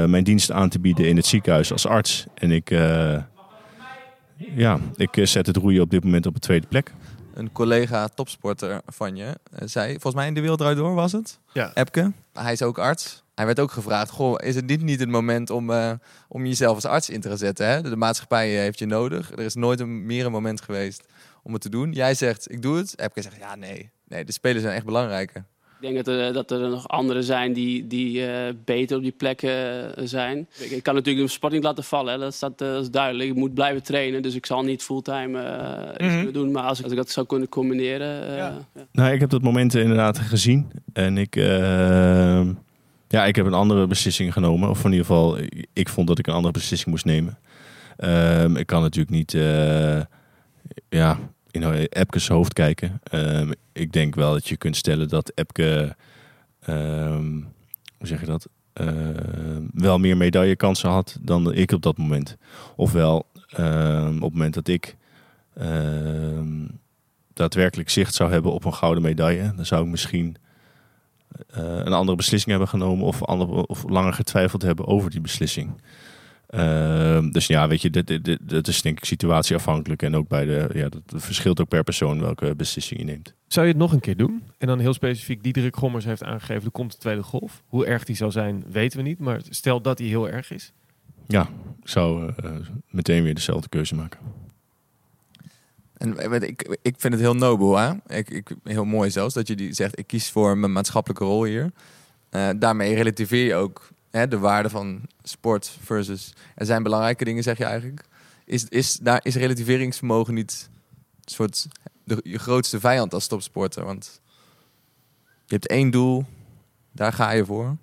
[0.06, 2.26] mijn dienst aan te bieden in het ziekenhuis als arts.
[2.34, 3.22] En ik, eh,
[4.36, 6.92] ja, ik eh, zet het roeien op dit moment op de tweede plek.
[7.34, 11.12] Een collega topsporter van je eh, zei, volgens mij in de Wereld Draait Door was
[11.12, 11.38] het?
[11.52, 11.74] Ja.
[11.74, 12.12] Epke.
[12.32, 13.22] Hij is ook arts.
[13.34, 15.92] Hij werd ook gevraagd, goh, is het niet, niet het moment om, eh,
[16.28, 17.66] om jezelf als arts in te gaan zetten?
[17.66, 17.82] Hè?
[17.82, 19.30] De maatschappij eh, heeft je nodig.
[19.30, 21.04] Er is nooit een, meer een moment geweest
[21.42, 21.92] om het te doen.
[21.92, 22.98] Jij zegt, ik doe het.
[22.98, 23.90] Epke zegt, ja, nee.
[24.08, 25.44] Nee, de spelers zijn echt belangrijker.
[25.82, 29.12] Ik denk dat er, dat er nog anderen zijn die, die eh, beter op die
[29.12, 29.50] plekken
[29.96, 30.46] eh, zijn.
[30.58, 32.18] Ik, ik kan natuurlijk de sport niet laten vallen, hè.
[32.18, 33.28] Dat, staat, eh, dat is duidelijk.
[33.30, 35.38] Ik moet blijven trainen, dus ik zal niet fulltime
[35.98, 36.50] iets kunnen doen.
[36.50, 38.28] Maar als ik, als ik dat zou kunnen combineren...
[38.28, 38.54] eh, Ja.
[38.74, 38.86] ja.
[38.92, 40.70] Nou, ik heb dat moment inderdaad gezien.
[40.92, 42.40] En ik, eh,
[43.08, 44.68] ja, ik heb een andere beslissing genomen.
[44.68, 45.36] Of in ieder geval,
[45.72, 47.38] ik vond dat ik een andere beslissing moest nemen.
[47.96, 50.00] Ehm, ik kan natuurlijk niet eh,
[50.88, 51.18] ja,
[51.52, 53.00] in Epke's hoofd kijken.
[53.02, 55.96] Ehm, ik denk wel dat je kunt stellen dat Epke,
[56.60, 57.30] ehm,
[57.98, 62.36] hoe zeg je dat, Ehm, wel meer medaillekansen had dan ik op dat moment.
[62.76, 64.96] Ofwel, op het moment dat ik
[67.34, 70.36] daadwerkelijk zicht zou hebben op een gouden medaille, dan zou ik misschien
[71.50, 75.80] eh, een andere beslissing hebben genomen of, ander, of langer getwijfeld hebben over die beslissing.
[76.52, 80.28] Ehm, dus ja, weet je, dit, dit, dit, dit is denk ik situatieafhankelijk en ook
[80.28, 83.34] bij de, ja, dat verschilt ook per persoon welke beslissing je neemt.
[83.46, 84.42] Zou je het nog een keer doen?
[84.58, 87.62] En dan heel specifiek, Diederik Gommers heeft aangegeven, er komt de tweede golf.
[87.66, 89.18] Hoe erg die zou zijn, weten we niet.
[89.18, 90.72] Maar stel dat die heel erg is.
[91.26, 91.42] Ja,
[91.82, 92.50] ik zou eh,
[92.90, 94.20] meteen weer dezelfde keuze maken.
[95.96, 97.92] En eh, weet ik, ik vind het heel nobel, hè?
[98.06, 101.44] Ik, ik, heel mooi zelfs, dat je die zegt, ik kies voor mijn maatschappelijke rol
[101.44, 101.72] hier.
[102.30, 106.32] Eh, daarmee relativeer je ook de waarde van sport versus...
[106.54, 108.04] Er zijn belangrijke dingen, zeg je eigenlijk.
[108.44, 110.68] Is, is, daar, is relativeringsvermogen niet
[111.24, 111.66] soort
[112.04, 113.84] de, je grootste vijand als topsporter?
[113.84, 114.20] Want
[115.46, 116.24] je hebt één doel,
[116.92, 117.76] daar ga je voor.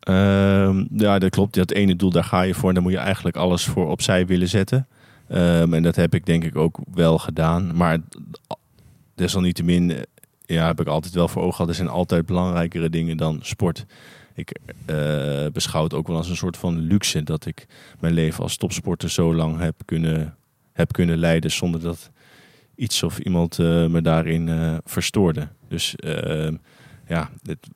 [0.00, 1.54] Ehm, ja, dat klopt.
[1.54, 2.68] Dat ene doel, daar ga je voor.
[2.68, 4.86] En daar moet je eigenlijk alles voor opzij willen zetten.
[5.28, 7.76] Ehm, en dat heb ik denk ik ook wel gedaan.
[7.76, 7.98] Maar
[9.14, 10.06] desalniettemin
[10.54, 11.68] ja, heb ik altijd wel voor ogen gehad.
[11.68, 13.86] Er zijn altijd belangrijkere dingen dan sport.
[14.34, 17.66] Ik eh, beschouw het ook wel als een soort van luxe dat ik
[18.00, 20.36] mijn leven als topsporter zo lang heb kunnen,
[20.72, 22.10] heb kunnen leiden zonder dat
[22.74, 25.48] iets of iemand eh, me daarin eh, verstoorde.
[25.68, 26.54] Dus ehm,
[27.06, 27.68] ja, het,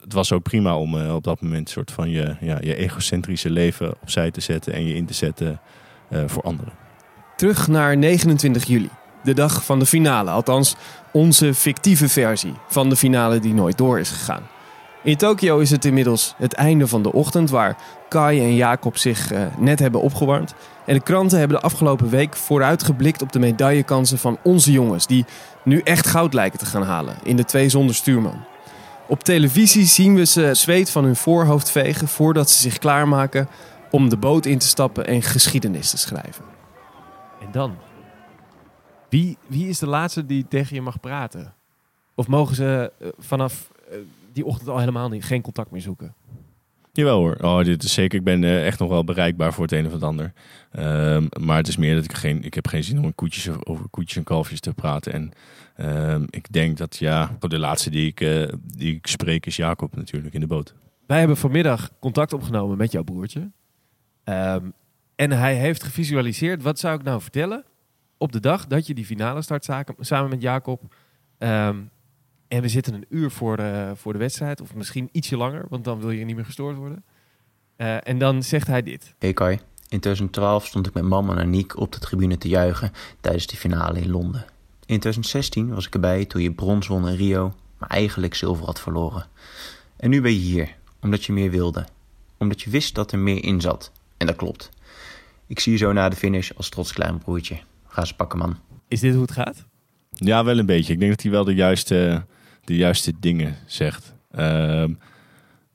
[0.00, 3.94] het was ook prima om op dat moment soort van je, ja, je egocentrische leven
[4.02, 5.60] opzij te zetten en je in te zetten
[6.26, 6.72] voor anderen.
[7.36, 8.88] Terug naar 29 juli.
[9.22, 10.30] De dag van de finale.
[10.30, 10.76] Althans,
[11.12, 14.42] onze fictieve versie van de finale die nooit door is gegaan.
[15.02, 17.76] In Tokio is het inmiddels het einde van de ochtend waar
[18.08, 20.54] Kai en Jacob zich eh, net hebben opgewarmd.
[20.86, 25.06] En de kranten hebben de afgelopen week vooruitgeblikt op de medaillekansen van onze jongens.
[25.06, 25.24] Die
[25.64, 28.44] nu echt goud lijken te gaan halen in de twee zonder stuurman.
[29.08, 33.48] Op televisie zien we ze zweet van hun voorhoofd vegen voordat ze zich klaarmaken
[33.90, 36.44] om de boot in te stappen en geschiedenis te schrijven.
[37.40, 37.76] En dan?
[39.12, 41.54] Wie, wie is de laatste die tegen je mag praten?
[42.14, 43.96] Of mogen ze eh, vanaf eh,
[44.32, 46.14] die ochtend al helemaal niet, geen contact meer zoeken?
[46.92, 48.18] Jawel hoor, oh, dit is zeker.
[48.18, 50.32] Ik ben eh, echt nog wel bereikbaar voor het een of het ander.
[50.70, 53.64] Ehm, maar het is meer dat ik geen, ik heb geen zin om koetjes, of-
[53.64, 55.12] over koetjes en kalfjes te praten.
[55.12, 55.32] En
[55.76, 58.18] ehm, ik denk dat ja, de laatste die ik,
[58.76, 60.74] die ik spreek is Jacob natuurlijk in de boot.
[61.06, 63.50] Wij hebben vanmiddag contact opgenomen met jouw broertje.
[64.24, 64.64] Ehm,
[65.14, 67.64] en hij heeft gevisualiseerd, wat zou ik nou vertellen
[68.22, 70.94] op de dag dat je die finale start samen met Jacob.
[71.38, 71.76] Ehm,
[72.48, 75.84] en we zitten een uur voor de, voor de wedstrijd, of misschien ietsje langer, want
[75.84, 77.04] dan wil je niet meer gestoord worden.
[77.76, 79.14] Eh, en dan zegt hij dit.
[79.18, 79.54] Hey Kai,
[79.88, 83.56] in 2012 stond ik met mama en Aniek op de tribune te juichen tijdens de
[83.56, 84.44] finale in Londen.
[84.80, 88.80] In 2016 was ik erbij toen je brons won in Rio, maar eigenlijk zilver had
[88.80, 89.26] verloren.
[89.96, 91.86] En nu ben je hier, omdat je meer wilde.
[92.38, 93.92] Omdat je wist dat er meer in zat.
[94.16, 94.70] En dat klopt.
[95.46, 97.60] Ik zie je zo na de finish als trots klein broertje.
[97.92, 98.56] Ga ze pakken, man.
[98.88, 99.66] Is dit hoe het gaat?
[100.10, 100.92] Ja, wel een beetje.
[100.92, 102.24] Ik denk dat hij wel de juiste,
[102.64, 104.14] de juiste dingen zegt.
[104.30, 104.94] Ehm,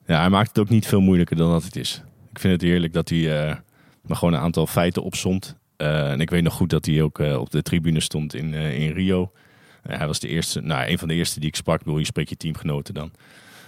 [0.06, 2.02] ja, hij maakt het ook niet veel moeilijker dan dat het is.
[2.30, 3.56] Ik vind het heerlijk dat hij eh
[4.02, 5.56] maar gewoon een aantal feiten opzond.
[5.76, 8.54] Eh, en ik weet nog goed dat hij ook eh, op de tribune stond in,
[8.54, 9.32] eh, in Rio.
[9.82, 11.78] Eh, hij was de eerste, nou, een van de eerste die ik sprak.
[11.78, 13.10] Ik bedoel, je spreekt je teamgenoten dan.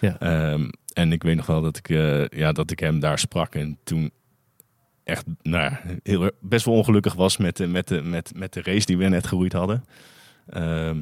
[0.00, 0.18] Ja.
[0.18, 3.54] Ehm, en ik weet nog wel dat ik, eh, ja, dat ik hem daar sprak.
[3.54, 4.10] En toen
[5.04, 8.62] echt nou, ja, heel, best wel ongelukkig was met de, met, de, met, met de
[8.62, 9.84] race die we net geroeid hadden.
[10.48, 10.98] Ehm,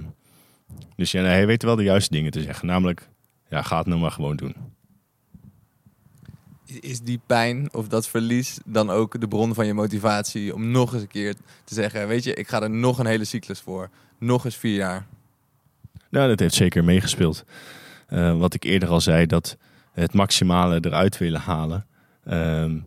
[0.96, 2.66] dus ja, nee, hij weet wel de juiste dingen te zeggen.
[2.66, 3.08] Namelijk,
[3.48, 4.54] ja, ga het nou maar gewoon doen.
[6.66, 10.70] Is- Is die pijn of dat verlies dan ook de bron van je motivatie om
[10.70, 11.34] nog eens een keer
[11.64, 13.90] te zeggen: Weet je, ik ga er nog een hele cyclus voor.
[14.18, 15.06] Nog eens vier jaar.
[16.10, 17.44] Nou, dat heeft zeker meegespeeld.
[18.06, 19.56] Eh, wat ik eerder al zei, dat
[19.92, 21.86] het maximale eruit willen halen.
[22.24, 22.78] ehm,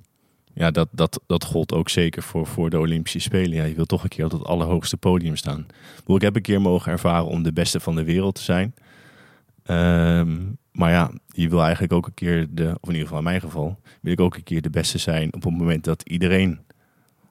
[0.54, 3.54] ja, dat, dat, dat gold ook zeker voor, voor de Olympische Spelen.
[3.54, 5.66] Ja, je wil toch een keer op het allerhoogste podium staan.
[6.08, 8.76] Ik, heb een keer mogen ervaren om de beste van de wereld te zijn.
[9.64, 10.38] Ehm,
[10.72, 13.42] maar ja, je wil eigenlijk ook een keer, de, of in ieder geval in mijn
[13.42, 16.60] geval, wil ik ook een keer de beste zijn op het moment dat iedereen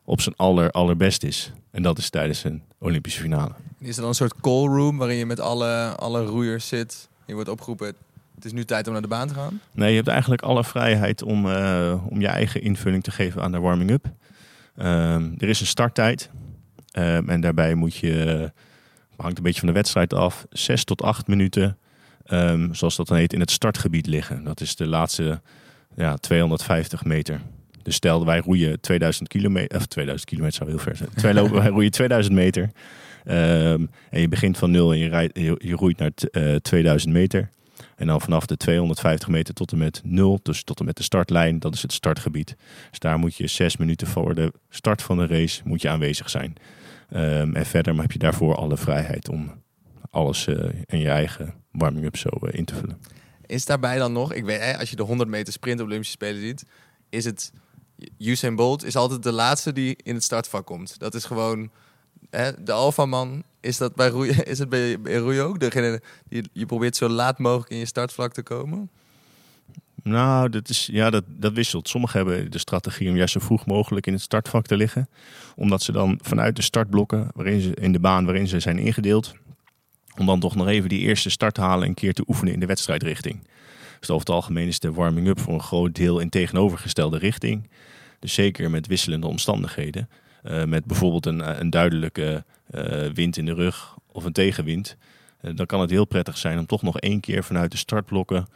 [0.04, 1.52] op zijn aller, allerbest is.
[1.70, 3.52] En dat is tijdens een Olympische finale.
[3.78, 7.08] Is er dan een soort call room waarin je met alle, alle roeiers zit?
[7.26, 7.94] Je wordt opgeroepen:
[8.40, 9.60] Het is nu tijd om naar de baan te gaan.
[9.72, 13.52] Nee, je hebt eigenlijk alle vrijheid om, eh, om je eigen invulling te geven aan
[13.52, 14.04] de warming-up.
[14.76, 16.30] Ehm, er is een starttijd.
[16.90, 18.48] Ehm, en daarbij moet je, eh,
[19.16, 21.78] hangt een beetje van de wedstrijd af, zes tot acht minuten,
[22.24, 24.44] ehm, zoals dat dan heet, in het startgebied liggen.
[24.44, 25.40] Dat is de laatste
[25.96, 27.40] ja, 250 meter.
[27.82, 31.08] Dus stel, wij roeien 2000 kilometer, of 2000 kilometer zou heel ver zijn.
[31.14, 32.70] Wij, lopen, wij roeien 2000 meter.
[33.24, 37.12] En je begint van nul en je, rijdt, je, je roeit naar t- eh, 2000
[37.12, 37.50] meter.
[38.00, 41.02] En dan vanaf de 250 meter tot en met 0, dus tot en met de
[41.02, 42.56] startlijn, dat is het startgebied.
[42.90, 46.30] Dus daar moet je zes minuten voor de start van de race moet je aanwezig
[46.30, 46.54] zijn.
[47.10, 49.62] Ehm, en verder heb je daarvoor alle vrijheid om
[50.10, 53.00] alles eh, in je eigen warming-up zo eh, in te vullen.
[53.46, 56.40] Is daarbij dan nog, ik weet, als je de 100 meter sprint op Olympische Spelen
[56.40, 56.64] ziet,
[57.08, 57.52] is het
[58.18, 60.98] Usain Bolt is altijd de laatste die in het startvak komt.
[60.98, 61.70] Dat is gewoon
[62.30, 63.42] hè, de alfaman.
[63.60, 65.60] Is dat bij roeien, is het bij, bij roeien ook?
[65.60, 68.90] Degene die je probeert zo laat mogelijk in je startvlak te komen.
[70.02, 71.88] Nou, dat, is, ja, dat, dat wisselt.
[71.88, 75.08] Sommigen hebben de strategie om juist zo vroeg mogelijk in het startvak te liggen.
[75.56, 79.34] Omdat ze dan vanuit de startblokken waarin ze, in de baan waarin ze zijn ingedeeld...
[80.18, 82.52] om dan toch nog even die eerste start te halen en een keer te oefenen
[82.52, 83.48] in de wedstrijdrichting.
[84.00, 87.70] Dus over het algemeen is de warming-up voor een groot deel in tegenovergestelde richting.
[88.18, 90.08] Dus zeker met wisselende omstandigheden.
[90.42, 92.40] Eh, met bijvoorbeeld een, een duidelijke eh,
[93.14, 94.96] wind in de rug of een tegenwind.
[95.40, 98.46] Eh, dan kan het heel prettig zijn om toch nog één keer vanuit de startblokken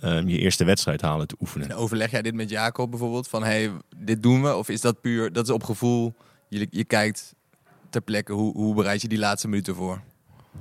[0.00, 1.70] ehm, je eerste wedstrijd halen te oefenen.
[1.70, 3.28] En overleg jij dit met Jacob bijvoorbeeld?
[3.28, 4.56] Van hey, dit doen we?
[4.56, 6.14] Of is dat puur, dat is op gevoel,
[6.48, 7.34] je, je kijkt
[7.90, 10.00] ter plekke, hoe, hoe bereid je die laatste minuten voor?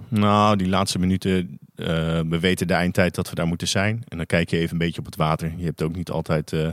[0.07, 1.85] Nou, die laatste minuten, eh,
[2.29, 4.03] we weten de eindtijd dat we daar moeten zijn.
[4.07, 5.53] En dan kijk je even een beetje op het water.
[5.57, 6.67] Je hebt ook niet altijd eh,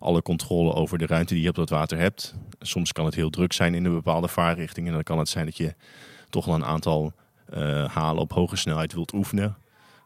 [0.00, 2.34] alle controle over de ruimte die je op dat water hebt.
[2.60, 4.86] Soms kan het heel druk zijn in een bepaalde vaarrichting.
[4.86, 5.74] En dan kan het zijn dat je
[6.30, 7.12] toch wel een aantal
[7.46, 9.56] eh, halen op hoge snelheid wilt oefenen.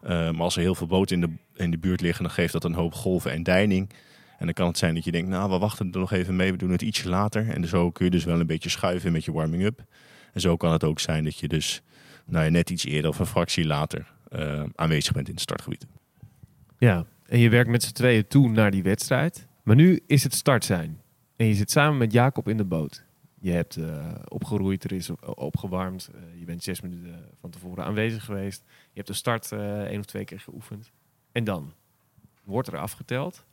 [0.03, 2.53] Eh, maar als er heel veel boten in de, in de buurt liggen, dan geeft
[2.53, 3.91] dat een hoop golven en deining.
[4.39, 6.51] En dan kan het zijn dat je denkt, nou, we wachten er nog even mee,
[6.51, 7.49] we doen het ietsje later.
[7.49, 9.85] En zo kun je dus wel een beetje schuiven met je warming-up.
[10.33, 11.83] En zo kan het ook zijn dat je dus
[12.25, 15.87] nou, net iets eerder of een fractie later eh, aanwezig bent in het startgebied.
[16.79, 19.47] Ja, en je werkt met z'n tweeën toe naar die wedstrijd.
[19.63, 21.01] Maar nu is het start zijn.
[21.37, 23.05] En je zit samen met Jacob in de boot.
[23.41, 26.11] Je hebt eh, opgeroeid, er is op- opgewarmd.
[26.15, 28.63] Eh, je bent zes minuten van tevoren aanwezig geweest.
[28.67, 30.91] Je hebt de start eh één of twee keer geoefend.
[31.33, 31.73] En dan
[32.45, 33.45] wordt er afgeteld.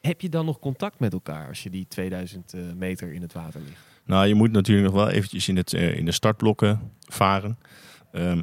[0.00, 3.32] Heb je dan nog contact met elkaar als je die 2000 eh, meter in het
[3.32, 3.80] water ligt?
[4.04, 7.58] Nou, je moet natuurlijk nog wel eventjes in, het, eh, in de startblokken varen.
[8.12, 8.42] Ehm,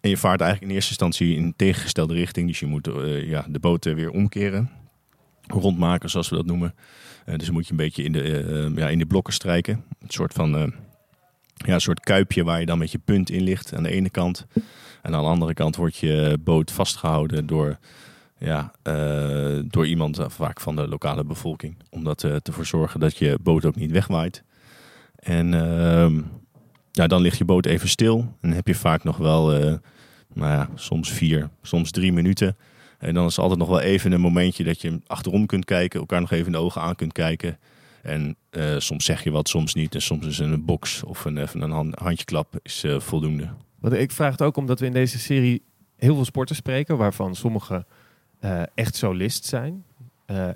[0.00, 2.48] en je vaart eigenlijk in eerste instantie in tegengestelde richting.
[2.48, 4.70] Dus je moet eh, ja, de boot eh, weer omkeren.
[5.46, 6.74] Rondmaken, zoals we dat noemen.
[7.24, 9.84] Eh, dus moet je een beetje in de, eh, ja, in de blokken strijken.
[10.00, 10.66] Een soort van eh,
[11.54, 14.10] ja, een soort kuipje waar je dan met je punt in ligt aan de ene
[14.10, 14.46] kant.
[15.02, 17.78] En aan de andere kant wordt je boot vastgehouden door,
[18.38, 18.72] ja,
[19.64, 21.76] door iemand, vaak van de lokale bevolking.
[21.90, 24.42] Om dat eh, ervoor zorgen dat je boot ook niet wegwaait.
[25.16, 26.20] En ehm,
[26.90, 28.18] ja, dan ligt je boot even stil.
[28.18, 29.50] En dan heb je vaak nog wel,
[30.32, 32.56] nou ja, soms vier, soms drie minuten.
[33.04, 36.20] En dan is altijd nog wel even een momentje dat je achterom kunt kijken, elkaar
[36.20, 37.58] nog even in de ogen aan kunt kijken.
[38.02, 39.94] En eh, soms zeg je wat, soms niet.
[39.94, 43.48] En soms is een box of een, een hand- handjeklap is eh, voldoende.
[43.80, 45.62] Want ik vraag het ook omdat we in deze serie
[45.96, 47.86] heel veel sporters spreken, waarvan sommige
[48.40, 49.84] eh, echt solist zijn.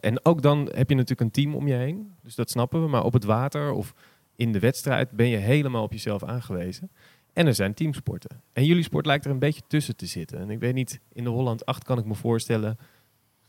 [0.00, 2.88] En ook dan heb je natuurlijk een team om je heen, dus dat snappen we.
[2.88, 3.94] Maar op het water of
[4.36, 6.90] in de wedstrijd ben je helemaal op jezelf aangewezen.
[7.32, 8.42] En er zijn teamsporten.
[8.52, 10.38] En jullie sport lijkt er een beetje tussen te zitten.
[10.38, 12.78] En ik weet niet, in de Holland 8 kan ik me voorstellen,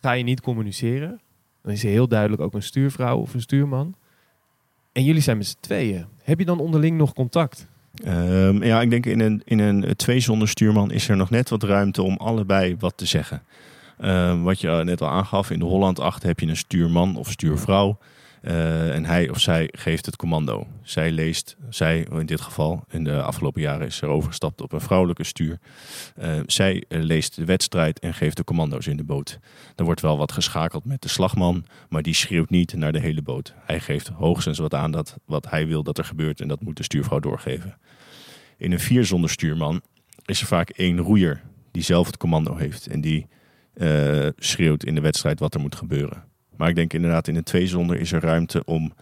[0.02, 1.22] ga je niet communiceren.
[1.62, 3.96] Dan is er heel duidelijk ook een stuurvrouw of een stuurman.
[4.92, 6.06] En jullie zijn met z'n tweeën.
[6.24, 7.68] Heb je dan onderling nog contact?
[8.04, 11.50] Ehm, ja, ik denk in een, in een twee zonder stuurman is er nog net
[11.50, 13.44] wat ruimte om allebei wat te zeggen.
[13.98, 17.32] Ehm, wat je net al aangaf, in de Holland 8 heb je een stuurman of
[17.32, 17.98] stuurvrouw.
[18.41, 20.67] Eh, en hij of zij geeft het commando.
[20.82, 24.82] Zij leest, zij in dit geval, in de afgelopen jaren is er overgestapt op een
[24.82, 25.60] vrouwelijke stuur.
[26.15, 29.39] Eh, zij eh, leest de wedstrijd en geeft de commando's in de boot.
[29.75, 33.21] Er wordt wel wat geschakeld met de slagman, maar die schreeuwt niet naar de hele
[33.21, 33.54] boot.
[33.65, 36.78] Hij geeft hoogstens wat aan dat wat hij wil dat er gebeurt en dat moet
[36.78, 37.78] de stuurvrouw doorgeven.
[38.58, 39.82] In een vier zonder stuurman
[40.25, 43.28] is er vaak één roeier die zelf het commando heeft en die
[44.38, 46.23] schreeuwt in de wedstrijd wat er moet gebeuren.
[46.60, 48.93] Maar ik denk inderdaad in een twee zonder is er ruimte om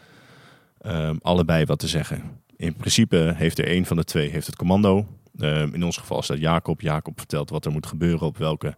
[0.82, 2.22] ehm, allebei wat te zeggen.
[2.56, 5.08] In principe heeft er één van de twee heeft het commando.
[5.39, 6.82] Ehm, in ons geval dat Jacob.
[6.82, 8.76] Jacob vertelt wat er moet gebeuren, op welke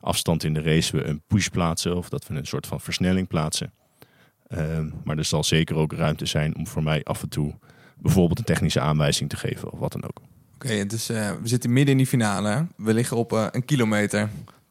[0.00, 3.28] afstand in de race we een push plaatsen of dat we een soort van versnelling
[3.28, 3.72] plaatsen.
[4.46, 7.54] Ehm, maar er zal zeker ook ruimte zijn om voor mij af en toe
[7.98, 10.20] bijvoorbeeld een technische aanwijzing te geven of wat dan ook.
[10.54, 12.66] Oké, dus eh, we zitten midden in die finale.
[12.76, 14.28] We liggen op eh, een kilometer.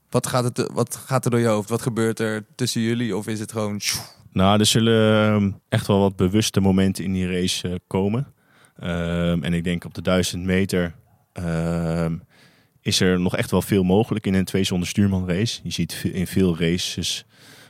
[0.10, 1.70] Wat gaat, het, wat gaat er door je hoofd?
[1.70, 3.18] Wat gebeurt er tussen jullie?
[3.18, 3.80] Of is het gewoon...
[4.32, 8.34] Nou, er zullen ehm, echt wel wat bewuste momenten in die race eh, komen.
[8.80, 10.96] Ehm, en ik denk op de 1000 meter
[11.34, 12.18] ehm,
[12.82, 15.60] is er nog echt wel veel mogelijk in een twee zonder stuurman race.
[15.64, 17.26] Je ziet in veel races,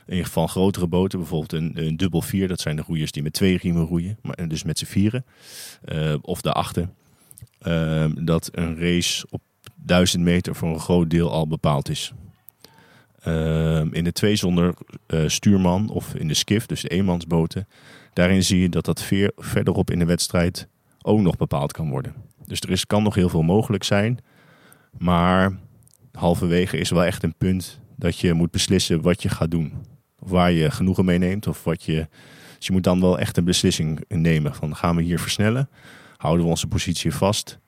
[0.06, 2.48] in ieder geval grotere boten, bijvoorbeeld een, een dubbel vier.
[2.48, 5.24] Dat zijn de roeiers die met twee riemen roeien, maar dus met z'n vieren.
[5.84, 6.88] Eh, of de.
[7.60, 9.42] Ehm, dat een race op
[9.74, 12.12] 1000 meter voor een groot deel al bepaald is.
[13.20, 14.74] Ehm, in de twee zonder
[15.06, 17.68] eh, stuurman of in de skiff, dus de eenmansboten,
[18.12, 20.68] daarin zie je dat dat veer, verderop in de wedstrijd
[21.02, 22.14] ook nog bepaald kan worden.
[22.46, 24.18] Dus er is, kan nog heel veel mogelijk zijn,
[24.98, 25.58] maar
[26.12, 29.72] halverwege is wel echt een punt dat je moet beslissen wat je gaat doen.
[30.18, 31.46] Of waar je genoegen mee neemt.
[31.46, 32.08] Of wat je,
[32.56, 35.68] dus je moet dan wel echt een beslissing nemen van gaan we hier versnellen?
[36.16, 37.58] Houden we onze positie vast?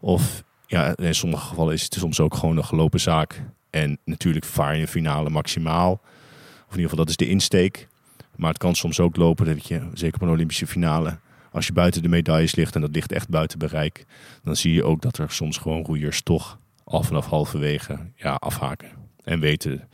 [0.00, 3.42] Of ja, in sommige gevallen is het soms ook gewoon een gelopen zaak.
[3.70, 5.92] En natuurlijk vaar je een finale maximaal.
[5.92, 7.88] Of in ieder geval dat is de insteek.
[8.36, 11.18] Maar het kan soms ook lopen dat je, zeker op een Olympische finale,
[11.52, 14.04] als je buiten de medailles ligt en dat ligt echt buiten bereik,
[14.42, 18.90] dan zie je ook dat er soms gewoon roeiers toch al vanaf halverwege ja, afhaken.
[19.24, 19.88] En weten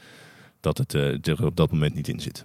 [0.61, 2.45] dat het eh, er op dat moment niet in zit.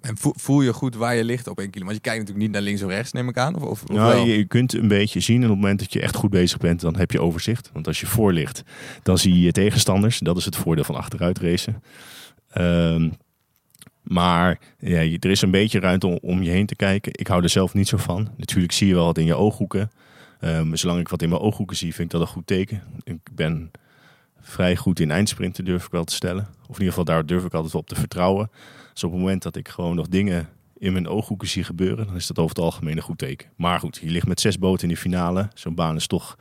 [0.00, 1.84] En vo- voel je goed waar je ligt op één kilo?
[1.84, 3.54] Want je kijkt natuurlijk niet naar links of rechts, neem ik aan.
[3.54, 6.00] Of, of, Nou, je, je kunt een beetje zien en op het moment dat je
[6.00, 7.70] echt goed bezig bent, dan heb je overzicht.
[7.72, 8.62] Want als je voor ligt,
[9.02, 10.18] dan zie je je tegenstanders.
[10.18, 11.82] Dat is het voordeel van achteruit racen.
[12.50, 13.10] Ehm,
[14.02, 17.12] maar ja, er is een beetje ruimte om, om je heen te kijken.
[17.14, 18.28] Ik hou er zelf niet zo van.
[18.36, 19.90] Natuurlijk zie je wel wat in je ooghoeken.
[20.40, 22.82] Ehm, zolang ik wat in mijn ooghoeken zie, vind ik dat een goed teken.
[23.04, 23.70] Ik ben
[24.40, 26.48] vrij goed in eindsprinten, durf ik wel te stellen.
[26.60, 28.50] Of in ieder geval, daar durf ik altijd op te vertrouwen.
[28.92, 30.48] Dus op het moment dat ik gewoon nog dingen
[30.78, 33.50] in mijn ooghoeken zie gebeuren, dan is dat over het algemeen een goed teken.
[33.56, 35.48] Maar goed, je ligt met zes boten in de finale.
[35.54, 36.36] Zo'n baan is toch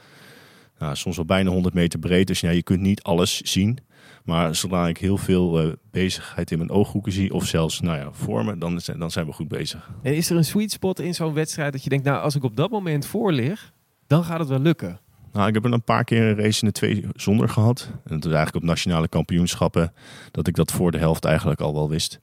[0.80, 2.28] nou, soms wel bijna 100 meter breed.
[2.28, 3.78] Dus ja, je kunt niet alles zien.
[4.24, 8.12] Maar zodra ik heel veel eh, bezigheid in mijn ooghoeken zie, of zelfs nou ja,
[8.12, 9.90] voor me, dan, is, dan zijn we goed bezig.
[10.02, 12.44] En is er een sweet spot in zo'n wedstrijd dat je denkt, nou, als ik
[12.44, 13.74] op dat moment voor lig,
[14.08, 15.00] dan gaat het wel lukken?
[15.32, 17.90] Nou, ik heb er een paar keer een race in de twee zonder gehad.
[17.92, 19.94] En dat is eigenlijk op nationale kampioenschappen
[20.32, 22.20] dat ik dat voor de helft eigenlijk al wel wist.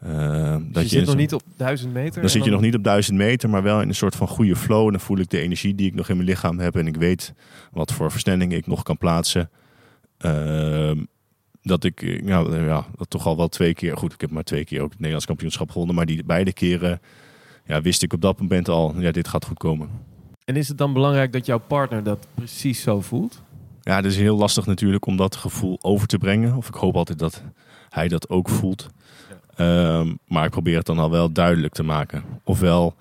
[0.00, 2.20] Dus dat je zit nog zo- niet op 1000 meter.
[2.20, 4.56] Dan zit je nog niet op 1000 meter, maar wel in een soort van goede
[4.56, 4.84] flow.
[4.86, 6.76] En dan voel ik de energie die ik nog in mijn lichaam heb.
[6.76, 7.32] En ik weet
[7.72, 9.50] wat voor versnellingen ik nog kan plaatsen.
[10.18, 11.04] Ehm,
[11.62, 13.96] dat ik eh, nou, eh, ja, dat toch al wel twee keer...
[13.96, 15.94] Goed, ik heb maar twee keer ook het Nederlands kampioenschap gewonnen.
[15.96, 17.00] Maar die beide keren
[17.66, 18.94] ja, wist ik op dat moment al...
[18.98, 19.88] Ja, dit gaat goed komen.
[20.44, 23.42] En is het dan belangrijk dat jouw partner dat precies zo voelt?
[23.82, 26.56] Ja, het is heel lastig natuurlijk om dat gevoel over te brengen.
[26.56, 27.42] Of ik hoop altijd dat
[27.88, 28.86] hij dat ook voelt.
[29.56, 32.22] Ehm, maar ik probeer het dan al wel duidelijk te maken.
[32.44, 32.94] Ofwel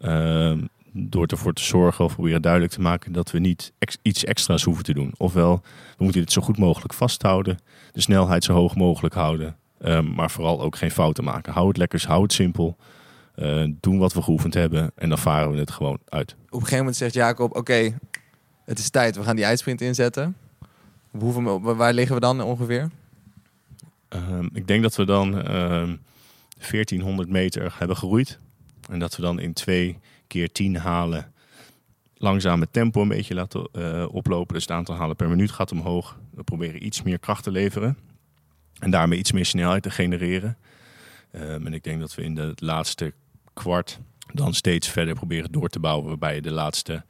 [0.00, 0.60] ehm,
[0.92, 4.84] door ervoor te zorgen of proberen duidelijk te maken dat we niet iets extra's hoeven
[4.84, 5.12] te doen.
[5.16, 5.60] Ofwel,
[5.96, 7.58] we moeten dit zo goed mogelijk vasthouden.
[7.92, 9.56] De snelheid zo hoog mogelijk houden.
[9.80, 11.52] ehm, maar vooral ook geen fouten maken.
[11.52, 12.76] Hou het lekkers, hou het simpel.
[13.34, 16.30] eh, doen wat we geoefend hebben en dan varen we het gewoon uit.
[16.32, 17.98] Op een gegeven moment zegt Jacob, oké,
[18.64, 19.16] het is tijd.
[19.16, 20.36] We gaan die eindsprint inzetten.
[21.10, 22.88] Hoeveel, waar liggen we dan ongeveer?
[24.08, 25.96] Ehm, ik denk dat we dan ehm
[26.58, 28.38] 1400 meter hebben geroeid.
[28.88, 31.32] En dat we dan in twee keer 10 halen
[32.14, 34.54] langzaam het tempo een beetje laten eh, oplopen.
[34.54, 36.18] Dus het aantal halen per minuut gaat omhoog.
[36.30, 37.98] We proberen iets meer kracht te leveren.
[38.78, 40.58] En daarmee iets meer snelheid te genereren.
[41.30, 43.12] Ehm, en ik denk dat we in de laatste
[43.52, 43.98] kwart
[44.32, 46.08] dan steeds verder proberen door te bouwen.
[46.08, 47.04] Waarbij je de laatste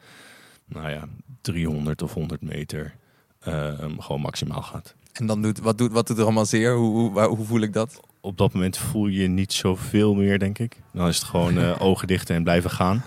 [0.67, 1.09] nou ja,
[1.41, 2.95] 300 of 100 meter
[3.41, 4.95] ehm, gewoon maximaal gaat.
[5.19, 6.75] En dan doet, wat, doet, wat doet er allemaal zeer?
[6.75, 8.01] Hoe, hoe, waar- hoe voel ik dat?
[8.21, 10.77] op dat moment voel je niet zoveel meer, denk ik.
[10.93, 13.03] Dan is het gewoon eh, ogen dichten en blijven gaan.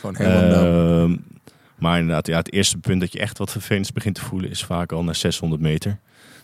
[0.00, 1.02] Gewoon helemaal.
[1.04, 1.16] Ehm,
[1.78, 4.50] maar inderdaad, ja, het eerste punt dat je echt wat vervelends begint te voelen...
[4.50, 5.90] is vaak al na 600 meter.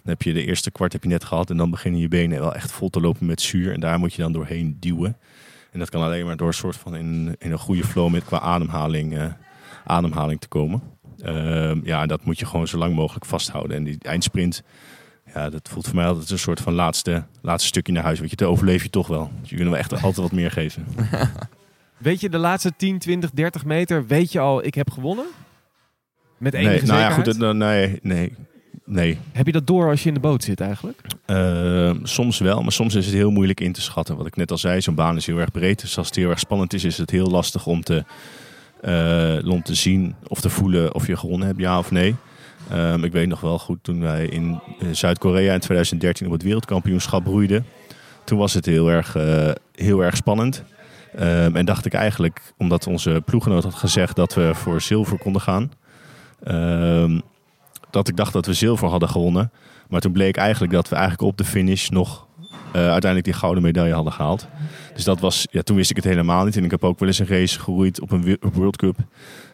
[0.02, 1.50] Dan heb je de eerste kwart heb je net gehad...
[1.50, 3.72] en dan beginnen je benen wel echt vol te lopen met zuur.
[3.72, 5.16] En daar moet je dan doorheen duwen.
[5.70, 8.24] En dat kan alleen maar door een soort van in, in een goede flow met
[8.24, 9.26] qua ademhaling, eh,
[9.84, 10.82] ademhaling te komen.
[11.22, 13.76] Ehm, ja, en dat moet je gewoon zo lang mogelijk vasthouden.
[13.76, 14.62] En die eindsprint,
[15.38, 18.18] ja, dat voelt voor mij altijd een soort van laatste, laatste stukje naar huis.
[18.18, 19.30] Want je, te overleef je toch wel.
[19.40, 20.86] Dus je kunt wel echt altijd wat meer geven.
[21.98, 25.24] Weet je, de laatste 10, 20, 30 meter, weet je al, ik heb gewonnen?
[26.38, 28.32] Met enige Nee, nou ja, goed, het- nee, nee,
[28.84, 29.18] nee.
[29.32, 31.00] Heb je dat door als je in de boot zit eigenlijk?
[31.26, 34.16] Ehm, soms wel, maar soms is het heel moeilijk in te schatten.
[34.16, 35.80] Wat ik net al zei, zo'n baan is heel erg breed.
[35.80, 38.04] Dus als het heel erg spannend is, is het heel lastig om te,
[38.80, 42.14] eh, om te zien of te voelen of je gewonnen hebt, ja of nee.
[42.70, 46.42] Ehm, ik weet nog wel goed toen wij in eh, Zuid-Korea in 2013 op het
[46.42, 47.66] wereldkampioenschap roeiden.
[48.24, 50.64] Toen was het heel erg, eh, heel erg spannend.
[51.16, 55.42] Ehm, en dacht ik eigenlijk, omdat onze ploeggenoot had gezegd dat we voor zilver konden
[55.42, 55.72] gaan.
[56.44, 57.20] ehm,
[57.90, 59.50] dat ik dacht dat we zilver hadden gewonnen.
[59.88, 62.26] Maar toen bleek eigenlijk dat we eigenlijk op de finish nog
[62.72, 64.48] eh, uiteindelijk die gouden medaille hadden gehaald.
[64.94, 66.56] Dus dat was, ja, toen wist ik het helemaal niet.
[66.56, 68.96] En ik heb ook wel eens een race geroeid op een World Cup.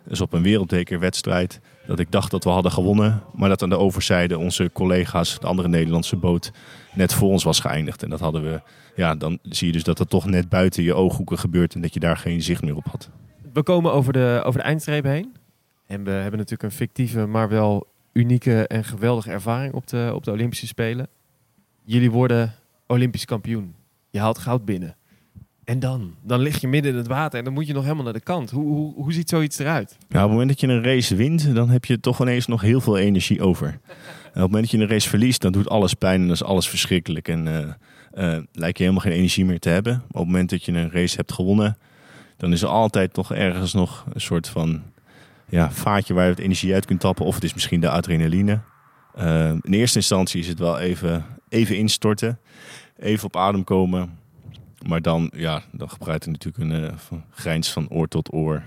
[0.08, 1.60] Dus op een wereldbekerwedstrijd.
[1.86, 3.22] Dat ik dacht dat we hadden gewonnen.
[3.34, 6.52] Maar dat aan de overzijde onze collega's, de andere Nederlandse boot,
[6.94, 8.02] net voor ons was geëindigd.
[8.02, 8.60] En dat hadden we,
[8.96, 11.74] ja, dan zie je dus dat het toch net buiten je ooghoeken gebeurt.
[11.74, 13.10] En dat je daar geen zicht meer op had.
[13.52, 15.34] We komen over de, over de eindstreep heen.
[15.86, 20.24] En we hebben natuurlijk een fictieve, maar wel unieke en geweldige ervaring op de, op
[20.24, 21.08] de Olympische Spelen.
[21.84, 22.54] Jullie worden
[22.86, 23.74] Olympisch kampioen.
[24.10, 24.96] Je haalt goud binnen.
[25.64, 26.14] En dan?
[26.22, 28.20] Dan lig je midden in het water en dan moet je nog helemaal naar de
[28.20, 28.50] kant.
[28.50, 29.88] Hoe, hoe, hoe ziet zoiets eruit?
[29.88, 32.60] Nou, op het moment dat je een race wint, dan heb je toch ineens nog
[32.60, 33.66] heel veel energie over.
[33.68, 36.30] En op het moment dat je een race verliest, dan doet alles pijn en dan
[36.30, 37.28] is alles verschrikkelijk.
[37.28, 37.76] En
[38.14, 39.94] eh, lijkt je helemaal geen energie meer te hebben.
[39.94, 41.78] Op het moment dat je een race hebt gewonnen,
[42.36, 44.82] dan is er altijd toch ergens nog een soort van
[45.48, 47.24] ja, vaatje waar je het energie uit kunt tappen.
[47.26, 48.60] Of het is misschien de adrenaline.
[49.14, 52.38] Eh, in eerste instantie is het wel even, even instorten,
[52.96, 54.18] even op adem komen.
[54.88, 58.62] Maar dan, ja, dan gebruikt er natuurlijk een van- grijns van oor tot oor.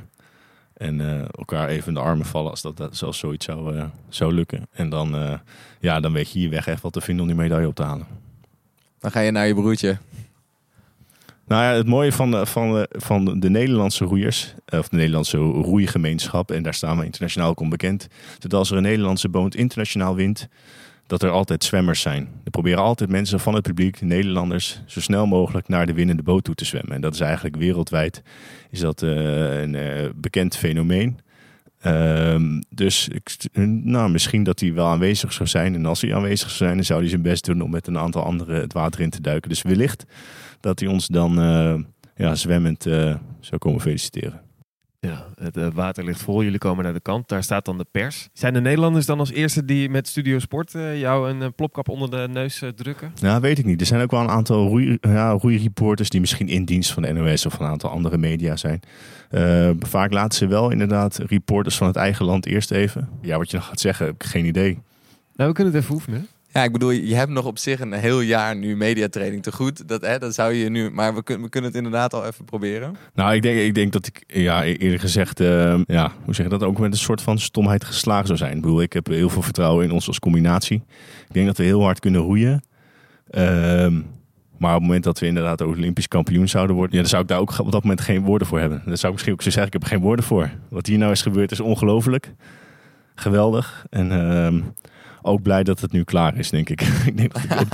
[0.73, 3.86] En eh, elkaar even in de armen vallen als dat, dat zelfs zoiets zou, eh,
[4.10, 4.67] zou lukken.
[4.71, 5.39] En dan,
[5.80, 7.84] ja, dan weet je hier weg echt wat te vinden om die medaille op te
[7.84, 8.08] halen.
[8.99, 9.97] Dan ga je naar je broertje.
[11.47, 15.38] Nou ja, het mooie van de, van de, van de Nederlandse roeiers, of de Nederlandse
[15.38, 19.30] roeigemeenschap, en daar staan we internationaal ook om bekend, is dat als er een Nederlandse
[19.30, 20.47] boot internationaal wint,
[21.08, 22.28] dat er altijd zwemmers zijn.
[22.43, 26.43] Er proberen altijd mensen van het publiek, Nederlanders, zo snel mogelijk naar de winnende boot
[26.43, 26.96] toe te zwemmen.
[26.96, 28.22] En dat is eigenlijk wereldwijd
[28.70, 31.20] is dat, eh, een eh, bekend fenomeen.
[31.80, 33.36] Ehm, dus ik,
[33.84, 35.76] nou, misschien dat hij wel aanwezig zou zijn.
[35.76, 37.98] En als hij aanwezig zou zijn, dan zou hij zijn best doen om met een
[37.98, 39.50] aantal anderen het water in te duiken.
[39.50, 40.06] Dus wellicht
[40.60, 41.76] dat hij ons dan eh,
[42.15, 42.84] ja, zwemmend
[43.39, 44.46] zou komen feliciteren.
[44.99, 46.43] Ja, het eh, water ligt vol.
[46.43, 47.28] Jullie komen naar de kant.
[47.28, 48.30] Daar staat dan de pers.
[48.34, 51.89] Zijn de Nederlanders dan als eerste die met Studio Sport eh, jou een eh, plopkap
[51.89, 53.13] onder de neus drukken?
[53.22, 53.82] Nou, weet ik niet.
[53.82, 57.11] Er zijn ook wel een aantal roei, ja, roeireporters die misschien in dienst van de
[57.11, 58.80] NOS of van een aantal andere media zijn.
[59.80, 63.09] Vaak laten ze wel inderdaad reporters van het eigen land eerst even.
[63.22, 64.80] Ja, wat je nog gaat zeggen, heb ik geen idee.
[65.36, 66.28] Nou, we kunnen het even oefenen.
[66.48, 69.88] Ja, ik bedoel, je hebt nog op zich een heel jaar nu mediatraining te goed.
[69.88, 72.45] Dat, hè, dat zou je nu, maar we, kun, we kunnen het inderdaad al even
[72.45, 72.95] proberen.
[73.14, 76.52] Nou, ik denk, ik denk dat ik, ja, eerlijk gezegd, eh, ja, hoe zeg je
[76.52, 78.56] dat, ook met een soort van stomheid geslaagd zou zijn.
[78.56, 80.84] Ik bedoel, ik heb heel veel vertrouwen in ons als combinatie.
[81.28, 82.64] Ik denk dat we heel hard kunnen roeien.
[83.30, 83.93] Ehm,
[84.58, 87.28] maar op het moment dat we inderdaad Olympisch kampioen zouden worden, ja, dan zou ik
[87.28, 88.82] daar ook op dat moment geen woorden voor hebben.
[88.86, 90.50] Dan zou ik misschien ook zo zeggen, ik heb er geen woorden voor.
[90.70, 92.34] Wat hier nou is gebeurd is ongelooflijk.
[93.16, 93.86] Geweldig.
[93.89, 94.60] En ehm,
[95.28, 96.82] ook blij dat het nu klaar is, denk ik.
[97.05, 97.67] ik denk dat ik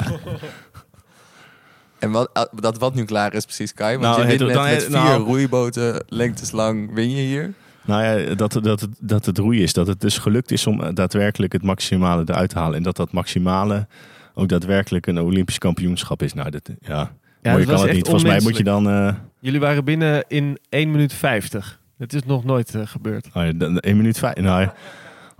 [2.00, 3.98] En wat, ah, dat wat nu klaar is precies, Kai.
[3.98, 7.22] Want Nou, je wint het- met, dan- met vier nou- roeiboten lengtes lang win je
[7.22, 7.54] hier.
[7.86, 9.74] Nou ja, dat, dat, het, dat het roeien is.
[9.74, 12.78] Dat het dus gelukt is om eh, daadwerkelijk het maximale eruit te halen.
[12.78, 13.88] En dat dat maximale
[14.34, 16.34] ook daadwerkelijk een Olympisch kampioenschap is.
[16.34, 17.10] Nou, dat, ja, Ja,
[17.42, 18.06] mooier dat kan was het echt niet.
[18.08, 18.90] Volgens mij moet je dan...
[18.90, 21.80] eh, Jullie waren binnen in 1 minuut 50.
[21.98, 23.28] Het is nog nooit eh, gebeurd.
[23.34, 24.36] oh ja, dan 1 minuut vijf.
[24.36, 24.74] Nou, ja.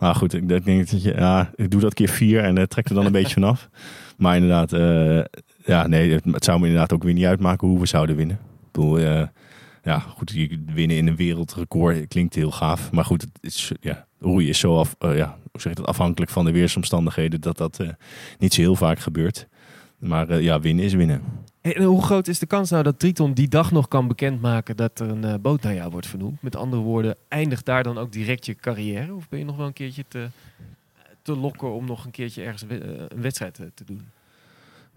[0.04, 1.14] Nou goed, ik, denk dat je...
[1.14, 3.70] Ja, ik doe dat keer vier en uh, trek er dan een beetje vanaf.
[4.18, 7.80] Maar inderdaad, eh, ja, nee, het, het zou me inderdaad ook weer niet uitmaken hoe
[7.80, 8.36] we zouden winnen.
[8.36, 9.28] Ik bedoel, eh,
[9.84, 10.32] ja, goed,
[10.74, 12.92] winnen in een wereldrecord klinkt heel gaaf.
[12.92, 15.88] Maar goed, het is, ja, roeien is zo af, eh, ja, hoe zeg je dat,
[15.88, 17.90] afhankelijk van de weersomstandigheden dat dat eh,
[18.40, 19.48] niet zo heel vaak gebeurt.
[19.98, 21.22] Maar eh, ja, winnen is winnen.
[21.72, 25.10] Hoe groot is de kans nou dat Triton die dag nog kan bekendmaken dat er
[25.10, 26.42] een eh, boot naar jou wordt vernoemd?
[26.42, 29.14] Met andere woorden, eindigt daar dan ook direct je carrière?
[29.14, 30.28] Of ben je nog wel een keertje te,
[31.22, 34.02] te lokken om nog een keertje ergens eh, een wedstrijd eh, te doen?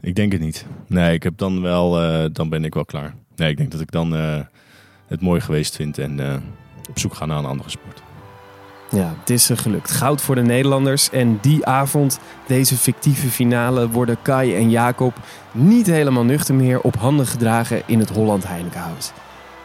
[0.01, 0.67] Ik denk het niet.
[0.87, 1.91] Nee, ik heb dan wel,
[2.33, 3.15] dan ben ik wel klaar.
[3.37, 4.13] Nee, ik denk dat ik dan
[5.07, 6.43] het mooi geweest vind en
[6.89, 8.03] op zoek ga naar een andere sport.
[8.91, 9.91] Ja, het is eh, gelukt.
[9.91, 11.11] Goud voor de Nederlanders.
[11.11, 15.15] En die avond, deze fictieve finale, worden Kai en Jacob
[15.53, 19.13] niet helemaal nuchter meer op handen gedragen in het Holland Heinekenhuis.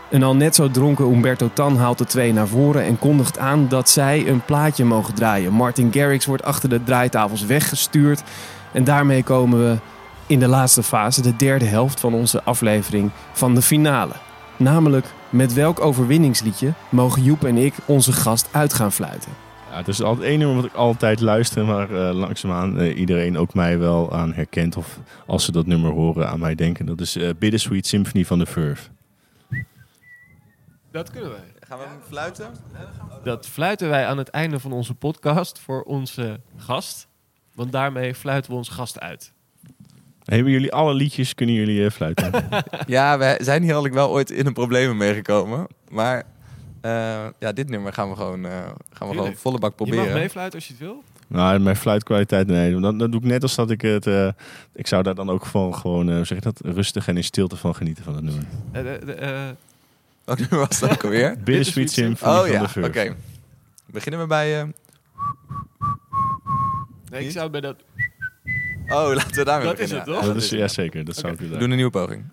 [0.10, 3.68] Een al net zo dronken Umberto Tan haalt de twee naar voren en kondigt aan
[3.68, 5.54] dat zij een plaatje mogen draaien.
[5.54, 8.24] Martin Garrix wordt achter de draaitafels weggestuurd.
[8.72, 9.78] En daarmee komen we
[10.28, 14.14] in de laatste fase, de derde helft van onze aflevering van de finale.
[14.62, 19.32] Namelijk, met welk overwinningsliedje mogen Joep en ik onze gast uit gaan fluiten?
[19.70, 23.38] Ja, het is altijd één nummer wat ik altijd luister, maar eh, langzaamaan eh, iedereen
[23.38, 24.78] ook mij wel aan herkent.
[24.78, 26.86] Of als ze dat nummer horen aan mij denken.
[26.86, 28.90] Dat is eh Bittersweet Symphony van de Verve.
[30.92, 31.54] Dat kunnen wij.
[31.60, 32.52] Gaan we hem fluiten?
[33.24, 37.08] Dat fluiten wij aan het einde van onze podcast voor onze gast.
[37.54, 39.34] Want daarmee fluiten we onze gast uit.
[40.26, 42.32] Hebben jullie alle liedjes, kunnen jullie eh, fluiten?
[42.88, 45.68] Ja, we zijn hier eigenlijk wel ooit in een problemen meegekomen.
[45.90, 46.24] Maar
[46.82, 46.92] eh,
[47.40, 48.52] ja, dit nummer gaan we gewoon, eh,
[48.94, 50.20] gaan we gewoon volle bak Je mag proberen.
[50.22, 51.04] meefluiten als je het wil.
[51.28, 52.80] nou, mijn fluitkwaliteit, nee.
[52.80, 54.08] Dan, dan doe ik net als dat ik het...
[54.08, 54.28] eh,
[54.74, 57.56] ik zou daar dan ook van gewoon, hoe zeg je dat, rustig en in stilte
[57.56, 58.44] van genieten van het nummer.
[58.72, 59.56] De- de-
[60.26, 61.36] Welk nummer was dat ook alweer?
[61.44, 63.16] Bittersweet Symphony Oh van ja, de oké.
[63.86, 64.60] Beginnen we bij...
[64.62, 64.68] eh,
[67.10, 67.76] nee, ik zou bij dat...
[68.92, 69.98] Oh, laten we daarmee Dat is beginnen.
[69.98, 70.22] het, toch?
[70.22, 70.72] Ja, Dat is, ja, het.
[70.72, 71.06] zeker.
[71.06, 71.60] Dat zou ik willen.
[71.60, 72.24] doen een nieuwe poging.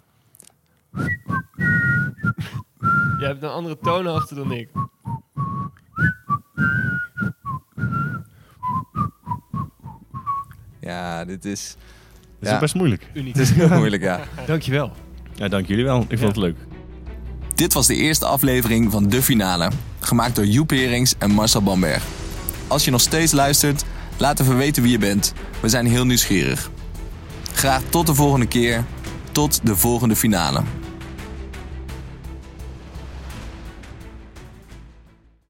[3.18, 4.68] Je hebt een andere toon achter dan ik.
[10.80, 11.76] Ja, dit is...
[12.40, 12.54] Dat Ja.
[12.54, 13.06] is best moeilijk.
[13.14, 13.34] Uniek.
[13.34, 14.20] Het is heel moeilijk, ja.
[14.46, 14.92] Dankjewel.
[15.34, 16.04] Ja, dank jullie wel.
[16.09, 16.56] Ik vond het leuk.
[17.54, 22.04] Dit was de eerste aflevering van De Finale, gemaakt door Joep Herings en Marcel Bamberg.
[22.66, 23.84] Als je nog steeds luistert,
[24.18, 25.32] laat even weten wie je bent.
[25.60, 26.70] We zijn heel nieuwsgierig.
[27.52, 28.84] Graag tot de volgende keer.
[29.32, 30.62] Tot de volgende finale.